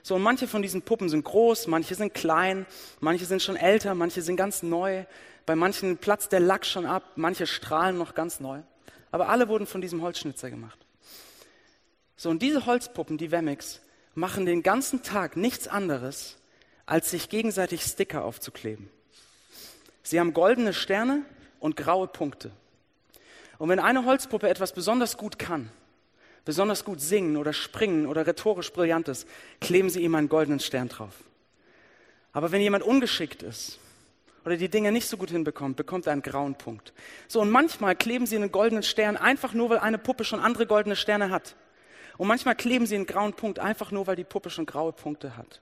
So, 0.04 0.16
und 0.16 0.24
manche 0.24 0.50
von 0.50 0.62
diesen 0.62 0.82
Puppen 0.82 1.08
sind 1.08 1.24
groß, 1.24 1.68
manche 1.68 1.96
sind 1.96 2.14
klein, 2.14 2.66
manche 3.00 3.24
sind 3.24 3.42
schon 3.42 3.56
älter, 3.56 3.96
manche 3.96 4.24
sind 4.24 4.36
ganz 4.36 4.62
neu. 4.62 5.06
Bei 5.46 5.56
manchen 5.56 5.96
platzt 5.96 6.34
der 6.34 6.42
Lack 6.42 6.66
schon 6.66 6.86
ab, 6.86 7.14
manche 7.16 7.48
strahlen 7.48 7.98
noch 7.98 8.14
ganz 8.14 8.42
neu 8.42 8.62
aber 9.12 9.30
alle 9.30 9.48
wurden 9.48 9.68
von 9.68 9.82
diesem 9.82 10.02
Holzschnitzer 10.02 10.50
gemacht. 10.50 10.80
So, 12.16 12.30
und 12.30 12.42
diese 12.42 12.66
Holzpuppen, 12.66 13.18
die 13.18 13.32
Wemmix, 13.32 13.82
machen 14.14 14.46
den 14.46 14.64
ganzen 14.64 15.04
Tag 15.04 15.38
nichts 15.38 15.68
anderes, 15.68 16.38
als 16.86 17.12
sich 17.12 17.30
gegenseitig 17.30 17.84
Sticker 17.84 18.24
aufzukleben. 18.24 18.90
Sie 20.04 20.20
haben 20.20 20.34
goldene 20.34 20.74
Sterne 20.74 21.24
und 21.60 21.78
graue 21.78 22.08
Punkte. 22.08 22.52
Und 23.58 23.70
wenn 23.70 23.80
eine 23.80 24.06
Holzpuppe 24.06 24.50
etwas 24.50 24.74
besonders 24.74 25.18
gut 25.18 25.38
kann, 25.38 25.70
besonders 26.46 26.84
gut 26.84 27.00
singen 27.00 27.38
oder 27.38 27.54
springen 27.54 28.08
oder 28.08 28.26
rhetorisch 28.26 28.72
brillant 28.74 29.08
ist, 29.08 29.28
kleben 29.62 29.90
sie 29.90 30.02
ihm 30.02 30.16
einen 30.16 30.30
goldenen 30.30 30.60
Stern 30.60 30.90
drauf. 30.90 31.14
Aber 32.32 32.52
wenn 32.52 32.62
jemand 32.62 32.84
ungeschickt 32.84 33.44
ist, 33.44 33.80
oder 34.46 34.58
die 34.58 34.70
Dinge 34.70 34.92
nicht 34.92 35.08
so 35.08 35.18
gut 35.18 35.32
hinbekommt, 35.32 35.76
bekommt 35.76 36.08
er 36.08 36.14
einen 36.14 36.22
grauen 36.22 36.56
Punkt. 36.56 36.94
So, 37.28 37.42
und 37.42 37.50
manchmal 37.50 37.96
kleben 37.96 38.26
sie 38.26 38.36
einen 38.36 38.52
goldenen 38.52 38.84
Stern 38.84 39.18
einfach 39.18 39.54
nur, 39.54 39.70
weil 39.70 39.80
eine 39.80 39.98
Puppe 39.98 40.24
schon 40.24 40.40
andere 40.40 40.66
goldene 40.66 40.96
Sterne 40.96 41.30
hat. 41.30 41.56
Und 42.18 42.28
manchmal 42.28 42.56
kleben 42.56 42.86
sie 42.86 42.96
einen 42.96 43.06
grauen 43.06 43.34
Punkt 43.34 43.60
einfach 43.60 43.92
nur, 43.92 44.08
weil 44.08 44.16
die 44.16 44.24
Puppe 44.24 44.50
schon 44.50 44.66
graue 44.66 44.92
Punkte 44.92 45.38
hat. 45.38 45.62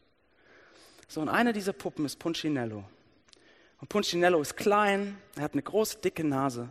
So, 1.07 1.21
und 1.21 1.29
eine 1.29 1.53
dieser 1.53 1.73
Puppen 1.73 2.05
ist 2.05 2.17
Punchinello. 2.17 2.83
Und 3.79 3.89
Punchinello 3.89 4.41
ist 4.41 4.57
klein, 4.57 5.17
er 5.35 5.43
hat 5.43 5.53
eine 5.53 5.61
große, 5.61 5.99
dicke 5.99 6.23
Nase 6.23 6.69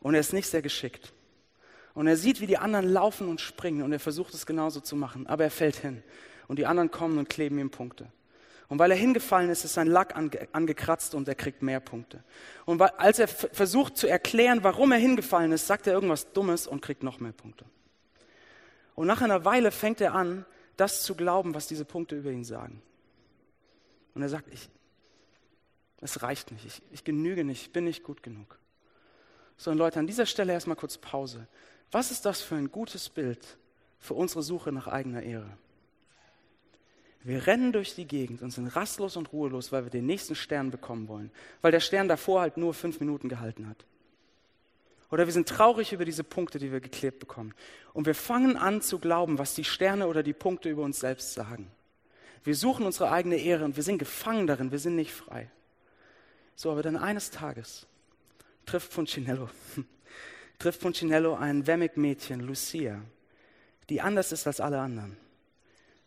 und 0.00 0.14
er 0.14 0.20
ist 0.20 0.32
nicht 0.32 0.48
sehr 0.48 0.62
geschickt. 0.62 1.12
Und 1.94 2.06
er 2.06 2.16
sieht, 2.16 2.40
wie 2.40 2.46
die 2.46 2.58
anderen 2.58 2.88
laufen 2.88 3.28
und 3.28 3.40
springen 3.40 3.82
und 3.82 3.92
er 3.92 3.98
versucht 3.98 4.34
es 4.34 4.46
genauso 4.46 4.80
zu 4.80 4.96
machen, 4.96 5.26
aber 5.26 5.44
er 5.44 5.50
fällt 5.50 5.76
hin. 5.76 6.02
Und 6.46 6.58
die 6.58 6.66
anderen 6.66 6.90
kommen 6.90 7.18
und 7.18 7.28
kleben 7.28 7.58
ihm 7.58 7.70
Punkte. 7.70 8.06
Und 8.68 8.78
weil 8.78 8.90
er 8.90 8.96
hingefallen 8.96 9.48
ist, 9.50 9.64
ist 9.64 9.74
sein 9.74 9.86
Lack 9.86 10.16
ange 10.16 10.48
angekratzt 10.52 11.14
und 11.14 11.28
er 11.28 11.36
kriegt 11.36 11.62
mehr 11.62 11.80
Punkte. 11.80 12.24
Und 12.64 12.80
als 12.82 13.18
er 13.18 13.28
versucht 13.28 13.96
zu 13.96 14.08
erklären, 14.08 14.64
warum 14.64 14.92
er 14.92 14.98
hingefallen 14.98 15.52
ist, 15.52 15.66
sagt 15.66 15.86
er 15.86 15.94
irgendwas 15.94 16.32
Dummes 16.32 16.66
und 16.66 16.82
kriegt 16.82 17.02
noch 17.02 17.20
mehr 17.20 17.32
Punkte. 17.32 17.64
Und 18.96 19.06
nach 19.06 19.20
einer 19.22 19.44
Weile 19.44 19.70
fängt 19.70 20.00
er 20.00 20.14
an, 20.14 20.44
das 20.76 21.02
zu 21.02 21.14
glauben, 21.14 21.54
was 21.54 21.68
diese 21.68 21.84
Punkte 21.84 22.16
über 22.16 22.30
ihn 22.30 22.44
sagen. 22.44 22.82
Und 24.14 24.22
er 24.22 24.28
sagt, 24.28 24.52
ich, 24.52 24.68
es 26.00 26.22
reicht 26.22 26.50
nicht, 26.50 26.66
ich, 26.66 26.82
ich 26.90 27.04
genüge 27.04 27.44
nicht, 27.44 27.62
ich 27.62 27.72
bin 27.72 27.84
nicht 27.84 28.02
gut 28.02 28.22
genug. 28.22 28.58
So, 29.56 29.70
und 29.70 29.78
Leute, 29.78 29.98
an 29.98 30.06
dieser 30.06 30.26
Stelle 30.26 30.52
erstmal 30.52 30.76
kurz 30.76 30.98
Pause. 30.98 31.46
Was 31.92 32.10
ist 32.10 32.26
das 32.26 32.42
für 32.42 32.56
ein 32.56 32.70
gutes 32.70 33.08
Bild 33.08 33.58
für 33.98 34.14
unsere 34.14 34.42
Suche 34.42 34.72
nach 34.72 34.86
eigener 34.86 35.22
Ehre? 35.22 35.56
Wir 37.26 37.44
rennen 37.48 37.72
durch 37.72 37.96
die 37.96 38.06
Gegend 38.06 38.40
und 38.40 38.52
sind 38.52 38.68
rastlos 38.68 39.16
und 39.16 39.32
ruhelos, 39.32 39.72
weil 39.72 39.82
wir 39.82 39.90
den 39.90 40.06
nächsten 40.06 40.36
Stern 40.36 40.70
bekommen 40.70 41.08
wollen, 41.08 41.32
weil 41.60 41.72
der 41.72 41.80
Stern 41.80 42.06
davor 42.06 42.40
halt 42.40 42.56
nur 42.56 42.72
fünf 42.72 43.00
Minuten 43.00 43.28
gehalten 43.28 43.68
hat. 43.68 43.84
Oder 45.10 45.26
wir 45.26 45.32
sind 45.32 45.48
traurig 45.48 45.92
über 45.92 46.04
diese 46.04 46.22
Punkte, 46.22 46.60
die 46.60 46.70
wir 46.70 46.78
geklebt 46.78 47.18
bekommen. 47.18 47.52
Und 47.94 48.06
wir 48.06 48.14
fangen 48.14 48.56
an 48.56 48.80
zu 48.80 49.00
glauben, 49.00 49.38
was 49.38 49.54
die 49.54 49.64
Sterne 49.64 50.06
oder 50.06 50.22
die 50.22 50.34
Punkte 50.34 50.68
über 50.68 50.84
uns 50.84 51.00
selbst 51.00 51.34
sagen. 51.34 51.68
Wir 52.44 52.54
suchen 52.54 52.86
unsere 52.86 53.10
eigene 53.10 53.38
Ehre 53.38 53.64
und 53.64 53.74
wir 53.74 53.82
sind 53.82 53.98
gefangen 53.98 54.46
darin, 54.46 54.70
wir 54.70 54.78
sind 54.78 54.94
nicht 54.94 55.12
frei. 55.12 55.50
So, 56.54 56.70
aber 56.70 56.84
dann 56.84 56.96
eines 56.96 57.32
Tages 57.32 57.88
trifft 58.66 58.94
Punchinello, 58.94 59.50
trifft 60.60 60.80
Punchinello 60.80 61.34
ein 61.34 61.66
Wemmick-Mädchen, 61.66 62.38
Lucia, 62.38 63.02
die 63.88 64.00
anders 64.00 64.30
ist 64.30 64.46
als 64.46 64.60
alle 64.60 64.78
anderen. 64.78 65.25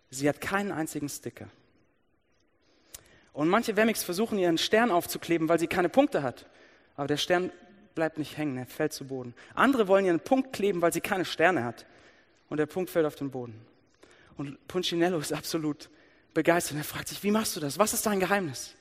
Sie 0.09 0.27
hat 0.27 0.41
keinen 0.41 0.71
einzigen 0.71 1.09
Sticker. 1.09 1.47
Und 3.33 3.47
manche 3.47 3.75
Wemmix 3.75 4.03
versuchen 4.03 4.37
ihren 4.37 4.57
Stern 4.57 4.91
aufzukleben, 4.91 5.47
weil 5.49 5.59
sie 5.59 5.67
keine 5.67 5.89
Punkte 5.89 6.23
hat. 6.23 6.45
Aber 6.95 7.07
der 7.07 7.17
Stern 7.17 7.51
bleibt 7.95 8.17
nicht 8.17 8.37
hängen, 8.37 8.57
er 8.57 8.65
fällt 8.65 8.93
zu 8.93 9.05
Boden. 9.05 9.33
Andere 9.53 9.87
wollen 9.87 10.05
ihren 10.05 10.19
Punkt 10.19 10.53
kleben, 10.53 10.81
weil 10.81 10.93
sie 10.93 11.01
keine 11.01 11.25
Sterne 11.25 11.63
hat. 11.63 11.85
Und 12.49 12.57
der 12.57 12.65
Punkt 12.65 12.89
fällt 12.89 13.05
auf 13.05 13.15
den 13.15 13.29
Boden. 13.31 13.59
Und 14.37 14.57
Punchinello 14.67 15.19
ist 15.19 15.33
absolut 15.33 15.89
begeistert. 16.33 16.77
Er 16.77 16.83
fragt 16.83 17.07
sich, 17.09 17.23
wie 17.23 17.31
machst 17.31 17.55
du 17.55 17.59
das? 17.59 17.77
Was 17.77 17.93
ist 17.93 18.05
dein 18.05 18.19
Geheimnis? 18.19 18.75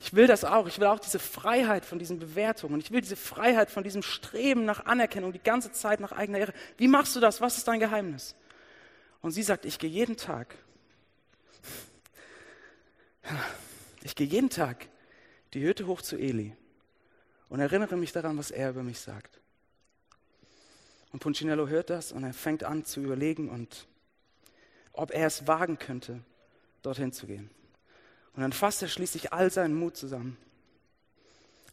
Ich 0.00 0.14
will 0.14 0.26
das 0.26 0.44
auch. 0.44 0.66
Ich 0.66 0.78
will 0.78 0.86
auch 0.86 0.98
diese 0.98 1.18
Freiheit 1.18 1.84
von 1.84 1.98
diesen 1.98 2.18
Bewertungen. 2.18 2.80
Ich 2.80 2.90
will 2.90 3.02
diese 3.02 3.16
Freiheit 3.16 3.70
von 3.70 3.84
diesem 3.84 4.02
Streben 4.02 4.64
nach 4.64 4.86
Anerkennung 4.86 5.32
die 5.32 5.42
ganze 5.42 5.72
Zeit 5.72 6.00
nach 6.00 6.12
eigener 6.12 6.38
Ehre. 6.38 6.54
Wie 6.78 6.88
machst 6.88 7.14
du 7.14 7.20
das? 7.20 7.40
Was 7.40 7.58
ist 7.58 7.68
dein 7.68 7.80
Geheimnis? 7.80 8.34
Und 9.20 9.32
sie 9.32 9.42
sagt, 9.42 9.66
ich 9.66 9.78
gehe 9.78 9.90
jeden 9.90 10.16
Tag 10.16 10.56
ich 14.02 14.14
gehe 14.14 14.26
jeden 14.26 14.50
Tag 14.50 14.88
die 15.54 15.62
Hütte 15.62 15.86
hoch 15.86 16.02
zu 16.02 16.16
Eli 16.16 16.56
und 17.48 17.60
erinnere 17.60 17.96
mich 17.96 18.12
daran, 18.12 18.38
was 18.38 18.50
er 18.50 18.70
über 18.70 18.82
mich 18.82 19.00
sagt. 19.00 19.40
Und 21.12 21.20
Punchinello 21.20 21.68
hört 21.68 21.90
das 21.90 22.12
und 22.12 22.24
er 22.24 22.32
fängt 22.32 22.64
an 22.64 22.84
zu 22.84 23.00
überlegen 23.00 23.48
und 23.48 23.88
ob 24.92 25.10
er 25.10 25.26
es 25.26 25.46
wagen 25.46 25.78
könnte, 25.78 26.20
dorthin 26.82 27.12
zu 27.12 27.26
gehen. 27.26 27.50
Und 28.34 28.42
dann 28.42 28.52
fasst 28.52 28.82
er 28.82 28.88
schließlich 28.88 29.32
all 29.32 29.50
seinen 29.50 29.74
Mut 29.74 29.96
zusammen, 29.96 30.36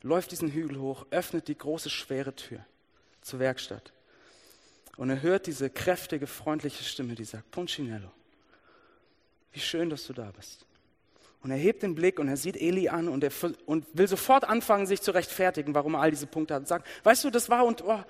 läuft 0.02 0.32
diesen 0.32 0.52
Hügel 0.52 0.80
hoch, 0.80 1.06
öffnet 1.12 1.48
die 1.48 1.58
große 1.58 1.90
schwere 1.90 2.36
Tür 2.36 2.66
zur 3.22 3.40
Werkstatt. 3.40 3.94
Und 4.96 5.12
er 5.12 5.22
hört 5.22 5.46
diese 5.46 5.70
kräftige, 5.70 6.26
freundliche 6.26 6.84
Stimme, 6.84 7.14
die 7.14 7.26
sagt, 7.26 7.52
Punchinello, 7.52 8.12
wie 9.52 9.60
schön, 9.60 9.90
dass 9.90 10.08
du 10.08 10.14
da 10.14 10.32
bist. 10.32 10.67
Und 11.48 11.52
er 11.52 11.58
hebt 11.58 11.82
den 11.82 11.96
Blick 11.96 12.20
und 12.20 12.28
er 12.28 12.36
sieht 12.36 12.58
Eli 12.58 12.90
an 12.90 13.08
und, 13.08 13.24
er, 13.24 13.32
und 13.66 13.86
will 13.94 14.06
sofort 14.06 14.44
anfangen, 14.44 14.86
sich 14.86 15.02
zu 15.02 15.12
rechtfertigen, 15.12 15.74
warum 15.74 15.94
er 15.94 16.02
all 16.02 16.10
diese 16.10 16.28
Punkte 16.28 16.54
hat. 16.54 16.64
Und 16.64 16.68
sagt, 16.68 16.86
weißt 17.06 17.24
du, 17.24 17.30
das 17.30 17.48
war 17.48 17.66
und 17.66 17.86
oh. 17.86 18.04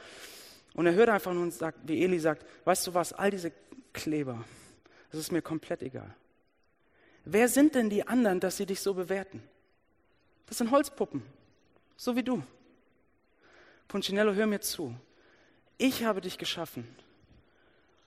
Und 0.73 0.87
er 0.87 0.95
hört 0.95 1.09
einfach 1.09 1.31
nur 1.33 1.43
und 1.43 1.53
sagt, 1.53 1.77
wie 1.87 2.03
Eli 2.03 2.17
sagt, 2.17 2.43
weißt 2.65 2.87
du 2.87 2.95
was, 2.95 3.13
all 3.13 3.29
diese 3.29 3.51
Kleber, 3.93 4.43
das 5.11 5.19
ist 5.19 5.31
mir 5.31 5.43
komplett 5.43 5.83
egal. 5.83 6.15
Wer 7.25 7.47
sind 7.47 7.75
denn 7.75 7.91
die 7.91 8.07
anderen, 8.07 8.39
dass 8.39 8.57
sie 8.57 8.65
dich 8.65 8.81
so 8.81 8.95
bewerten? 8.95 9.43
Das 10.47 10.57
sind 10.57 10.71
Holzpuppen, 10.71 11.21
so 11.95 12.15
wie 12.15 12.23
du. 12.23 12.41
Punchinello, 13.87 14.33
hör 14.33 14.47
mir 14.47 14.61
zu. 14.61 14.95
Ich 15.77 16.03
habe 16.05 16.21
dich 16.21 16.39
geschaffen 16.39 16.87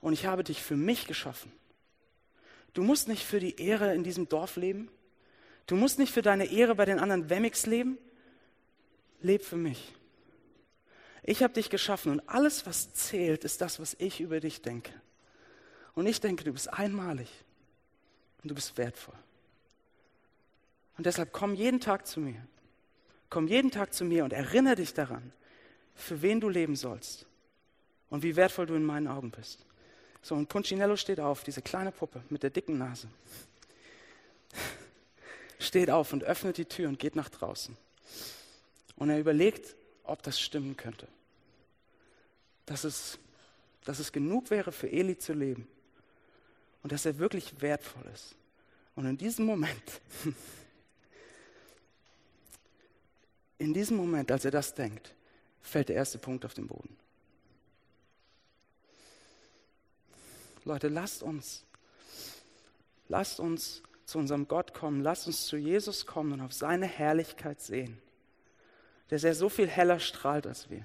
und 0.00 0.12
ich 0.12 0.26
habe 0.26 0.42
dich 0.42 0.60
für 0.60 0.76
mich 0.76 1.06
geschaffen. 1.06 1.52
Du 2.74 2.82
musst 2.82 3.06
nicht 3.06 3.24
für 3.24 3.38
die 3.38 3.60
Ehre 3.60 3.94
in 3.94 4.02
diesem 4.02 4.28
Dorf 4.28 4.56
leben. 4.56 4.90
Du 5.70 5.76
musst 5.76 6.00
nicht 6.00 6.12
für 6.12 6.20
deine 6.20 6.46
Ehre 6.46 6.74
bei 6.74 6.84
den 6.84 6.98
anderen 6.98 7.30
Wemmix 7.30 7.64
leben. 7.64 7.96
Leb 9.20 9.44
für 9.44 9.56
mich. 9.56 9.94
Ich 11.22 11.44
habe 11.44 11.52
dich 11.52 11.70
geschaffen 11.70 12.10
und 12.10 12.28
alles, 12.28 12.66
was 12.66 12.92
zählt, 12.92 13.44
ist 13.44 13.60
das, 13.60 13.78
was 13.78 13.94
ich 14.00 14.20
über 14.20 14.40
dich 14.40 14.62
denke. 14.62 14.92
Und 15.94 16.08
ich 16.08 16.20
denke, 16.20 16.42
du 16.42 16.52
bist 16.52 16.72
einmalig 16.72 17.28
und 18.42 18.50
du 18.50 18.54
bist 18.56 18.76
wertvoll. 18.78 19.14
Und 20.96 21.06
deshalb 21.06 21.32
komm 21.32 21.54
jeden 21.54 21.78
Tag 21.78 22.04
zu 22.04 22.18
mir. 22.18 22.44
Komm 23.28 23.46
jeden 23.46 23.70
Tag 23.70 23.94
zu 23.94 24.04
mir 24.04 24.24
und 24.24 24.32
erinnere 24.32 24.74
dich 24.74 24.92
daran, 24.92 25.32
für 25.94 26.20
wen 26.20 26.40
du 26.40 26.48
leben 26.48 26.74
sollst 26.74 27.26
und 28.08 28.24
wie 28.24 28.34
wertvoll 28.34 28.66
du 28.66 28.74
in 28.74 28.84
meinen 28.84 29.06
Augen 29.06 29.30
bist. 29.30 29.64
So, 30.20 30.34
und 30.34 30.48
Punchinello 30.48 30.96
steht 30.96 31.20
auf, 31.20 31.44
diese 31.44 31.62
kleine 31.62 31.92
Puppe 31.92 32.24
mit 32.28 32.42
der 32.42 32.50
dicken 32.50 32.76
Nase. 32.76 33.06
Steht 35.60 35.90
auf 35.90 36.14
und 36.14 36.24
öffnet 36.24 36.56
die 36.56 36.64
Tür 36.64 36.88
und 36.88 36.98
geht 36.98 37.14
nach 37.14 37.28
draußen. 37.28 37.76
Und 38.96 39.10
er 39.10 39.20
überlegt, 39.20 39.76
ob 40.04 40.22
das 40.22 40.40
stimmen 40.40 40.74
könnte. 40.74 41.06
Dass 42.64 42.84
es, 42.84 43.18
dass 43.84 43.98
es 43.98 44.10
genug 44.10 44.50
wäre, 44.50 44.72
für 44.72 44.90
Eli 44.90 45.18
zu 45.18 45.34
leben. 45.34 45.68
Und 46.82 46.92
dass 46.92 47.04
er 47.04 47.18
wirklich 47.18 47.60
wertvoll 47.60 48.06
ist. 48.14 48.34
Und 48.96 49.04
in 49.04 49.18
diesem 49.18 49.44
Moment, 49.44 50.00
in 53.58 53.74
diesem 53.74 53.98
Moment, 53.98 54.32
als 54.32 54.46
er 54.46 54.50
das 54.50 54.74
denkt, 54.74 55.14
fällt 55.60 55.90
der 55.90 55.96
erste 55.96 56.18
Punkt 56.18 56.46
auf 56.46 56.54
den 56.54 56.66
Boden. 56.66 56.96
Leute, 60.64 60.88
lasst 60.88 61.22
uns, 61.22 61.64
lasst 63.08 63.40
uns 63.40 63.82
zu 64.10 64.18
unserem 64.18 64.48
Gott 64.48 64.74
kommen, 64.74 65.02
lasst 65.02 65.26
uns 65.26 65.46
zu 65.46 65.56
Jesus 65.56 66.06
kommen 66.06 66.32
und 66.32 66.40
auf 66.40 66.52
seine 66.52 66.86
Herrlichkeit 66.86 67.60
sehen, 67.60 68.00
dass 69.08 69.24
er 69.24 69.34
so 69.34 69.48
viel 69.48 69.68
heller 69.68 70.00
strahlt 70.00 70.46
als 70.46 70.68
wir, 70.68 70.84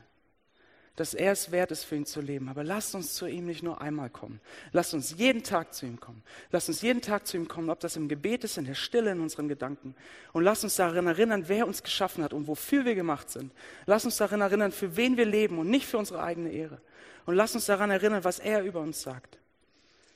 dass 0.96 1.14
er 1.14 1.32
es 1.32 1.52
wert 1.52 1.72
ist, 1.72 1.84
für 1.84 1.96
ihn 1.96 2.06
zu 2.06 2.22
leben. 2.22 2.50
Aber 2.50 2.64
lasst 2.64 2.96
uns 2.96 3.16
zu 3.16 3.26
ihm 3.26 3.46
nicht 3.46 3.64
nur 3.64 3.82
einmal 3.82 4.10
kommen, 4.10 4.40
lasst 4.72 4.94
uns 4.94 5.16
jeden 5.18 5.44
Tag 5.44 5.74
zu 5.74 5.86
ihm 5.86 6.00
kommen, 6.00 6.24
lasst 6.52 6.70
uns 6.70 6.82
jeden 6.82 7.02
Tag 7.02 7.28
zu 7.28 7.38
ihm 7.38 7.48
kommen, 7.48 7.70
ob 7.70 7.80
das 7.80 7.96
im 7.96 8.08
Gebet 8.08 8.44
ist, 8.44 8.58
in 8.58 8.66
der 8.66 8.76
Stille, 8.76 9.12
in 9.12 9.20
unseren 9.20 9.48
Gedanken. 9.48 9.96
Und 10.32 10.44
lasst 10.44 10.64
uns 10.64 10.76
daran 10.76 11.08
erinnern, 11.08 11.46
wer 11.48 11.68
uns 11.68 11.84
geschaffen 11.84 12.24
hat 12.24 12.34
und 12.34 12.48
wofür 12.48 12.86
wir 12.86 12.96
gemacht 12.96 13.30
sind. 13.30 13.52
Lasst 13.86 14.06
uns 14.06 14.18
daran 14.18 14.42
erinnern, 14.42 14.72
für 14.72 14.96
wen 14.96 15.18
wir 15.18 15.26
leben 15.26 15.60
und 15.60 15.70
nicht 15.70 15.88
für 15.88 15.98
unsere 15.98 16.22
eigene 16.22 16.52
Ehre. 16.52 16.80
Und 17.26 17.36
lasst 17.36 17.56
uns 17.56 17.66
daran 17.66 17.92
erinnern, 17.92 18.24
was 18.24 18.40
er 18.40 18.64
über 18.64 18.82
uns 18.82 19.02
sagt 19.02 19.40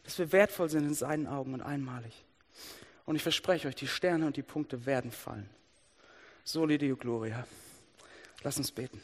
dass 0.10 0.17
wir 0.17 0.32
wertvoll 0.32 0.69
sind 0.69 0.88
in 0.88 0.95
seinen 0.95 1.28
Augen 1.28 1.54
und 1.54 1.62
einmalig. 1.62 2.26
Und 3.10 3.15
ich 3.15 3.24
verspreche 3.24 3.67
euch, 3.67 3.74
die 3.74 3.88
Sterne 3.88 4.28
und 4.28 4.38
die 4.38 4.43
Punkte 4.43 4.86
werden 4.86 5.10
fallen. 5.10 5.50
Soli 6.43 6.78
Deo 6.78 6.95
Gloria. 6.95 7.43
Lass 8.43 8.60
uns 8.60 8.72
beten. 8.72 9.02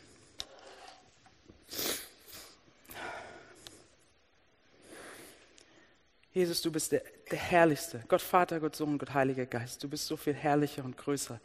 Jesus, 6.32 6.62
du 6.62 6.72
bist 6.72 6.92
der, 6.92 7.02
der 7.32 7.40
Herrlichste. 7.40 8.04
Gott 8.08 8.22
Vater, 8.22 8.60
Gott 8.60 8.76
Sohn, 8.76 9.00
Gott 9.00 9.12
Heiliger 9.16 9.48
Geist. 9.48 9.84
Du 9.84 9.90
bist 9.90 10.06
so 10.06 10.16
viel 10.18 10.36
herrlicher 10.36 10.86
und 10.86 10.98
größer, 10.98 11.42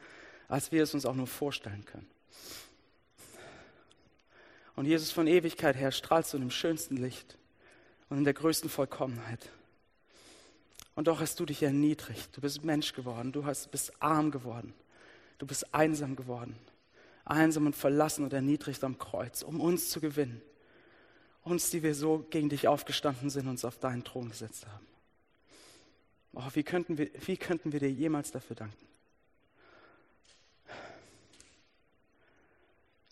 als 0.46 0.70
wir 0.70 0.82
es 0.82 0.92
uns 0.92 1.06
auch 1.06 1.14
nur 1.14 1.28
vorstellen 1.28 1.86
können. 1.86 2.10
Und 4.76 4.84
Jesus, 4.84 5.10
von 5.10 5.26
Ewigkeit 5.26 5.76
her 5.76 5.92
strahlst 5.92 6.34
du 6.34 6.36
in 6.36 6.42
dem 6.42 6.50
schönsten 6.50 6.98
Licht 6.98 7.38
und 8.10 8.18
in 8.18 8.24
der 8.24 8.34
größten 8.34 8.68
Vollkommenheit. 8.68 9.48
Und 11.00 11.06
doch 11.06 11.22
hast 11.22 11.40
du 11.40 11.46
dich 11.46 11.62
erniedrigt. 11.62 12.36
Du 12.36 12.42
bist 12.42 12.62
Mensch 12.62 12.92
geworden. 12.92 13.32
Du 13.32 13.46
hast, 13.46 13.70
bist 13.70 13.90
arm 14.02 14.30
geworden. 14.30 14.74
Du 15.38 15.46
bist 15.46 15.74
einsam 15.74 16.14
geworden. 16.14 16.54
Einsam 17.24 17.64
und 17.64 17.74
verlassen 17.74 18.22
und 18.22 18.34
erniedrigt 18.34 18.84
am 18.84 18.98
Kreuz, 18.98 19.40
um 19.40 19.62
uns 19.62 19.88
zu 19.88 20.02
gewinnen. 20.02 20.42
Uns, 21.42 21.70
die 21.70 21.82
wir 21.82 21.94
so 21.94 22.26
gegen 22.28 22.50
dich 22.50 22.68
aufgestanden 22.68 23.30
sind, 23.30 23.48
uns 23.48 23.64
auf 23.64 23.78
deinen 23.78 24.04
Thron 24.04 24.28
gesetzt 24.28 24.66
haben. 24.66 24.86
Oh, 26.34 26.50
wie, 26.52 26.64
könnten 26.64 26.98
wir, 26.98 27.08
wie 27.24 27.38
könnten 27.38 27.72
wir 27.72 27.80
dir 27.80 27.90
jemals 27.90 28.30
dafür 28.30 28.56
danken? 28.56 28.86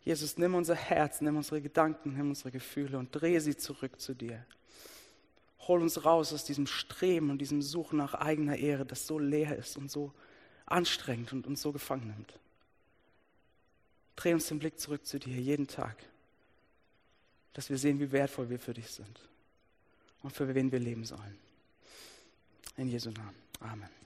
Jesus, 0.05 0.37
nimm 0.37 0.55
unser 0.55 0.75
Herz, 0.75 1.23
nimm 1.23 1.39
unsere 1.39 1.63
Gedanken, 1.63 2.19
nimm 2.19 2.29
unsere 2.29 2.51
Gefühle 2.51 2.99
und 2.99 3.13
drehe 3.13 3.41
sie 3.41 3.57
zurück 3.57 3.99
zu 3.99 4.13
dir. 4.13 4.45
Hol 5.69 5.83
uns 5.83 6.05
raus 6.05 6.33
aus 6.33 6.45
diesem 6.45 6.67
Streben 6.67 7.31
und 7.31 7.39
diesem 7.39 7.61
Suchen 7.63 7.99
nach 7.99 8.15
eigener 8.15 8.57
Ehre, 8.57 8.87
das 8.87 9.07
so 9.07 9.19
leer 9.19 9.57
ist 9.57 9.77
und 9.77 9.91
so 9.91 10.13
anstrengend 10.67 11.33
und 11.33 11.47
uns 11.47 11.61
so 11.61 11.73
gefangen 11.73 12.09
nimmt. 12.09 12.39
Dreh 14.17 14.35
uns 14.35 14.49
den 14.49 14.59
Blick 14.59 14.81
zurück 14.81 15.07
zu 15.07 15.19
dir 15.19 15.37
jeden 15.37 15.69
Tag, 15.69 15.97
dass 17.53 17.71
wir 17.71 17.79
sehen, 17.79 18.01
wie 18.01 18.11
wertvoll 18.11 18.51
wir 18.51 18.59
für 18.59 18.75
dich 18.75 18.91
sind 18.91 19.21
und 20.23 20.33
für 20.33 20.53
wen 20.55 20.73
wir 20.73 20.81
leben 20.81 21.05
sollen. 21.05 21.39
In 22.77 22.89
Jesu 22.89 23.11
Namen. 23.11 23.37
Amen. 23.61 23.98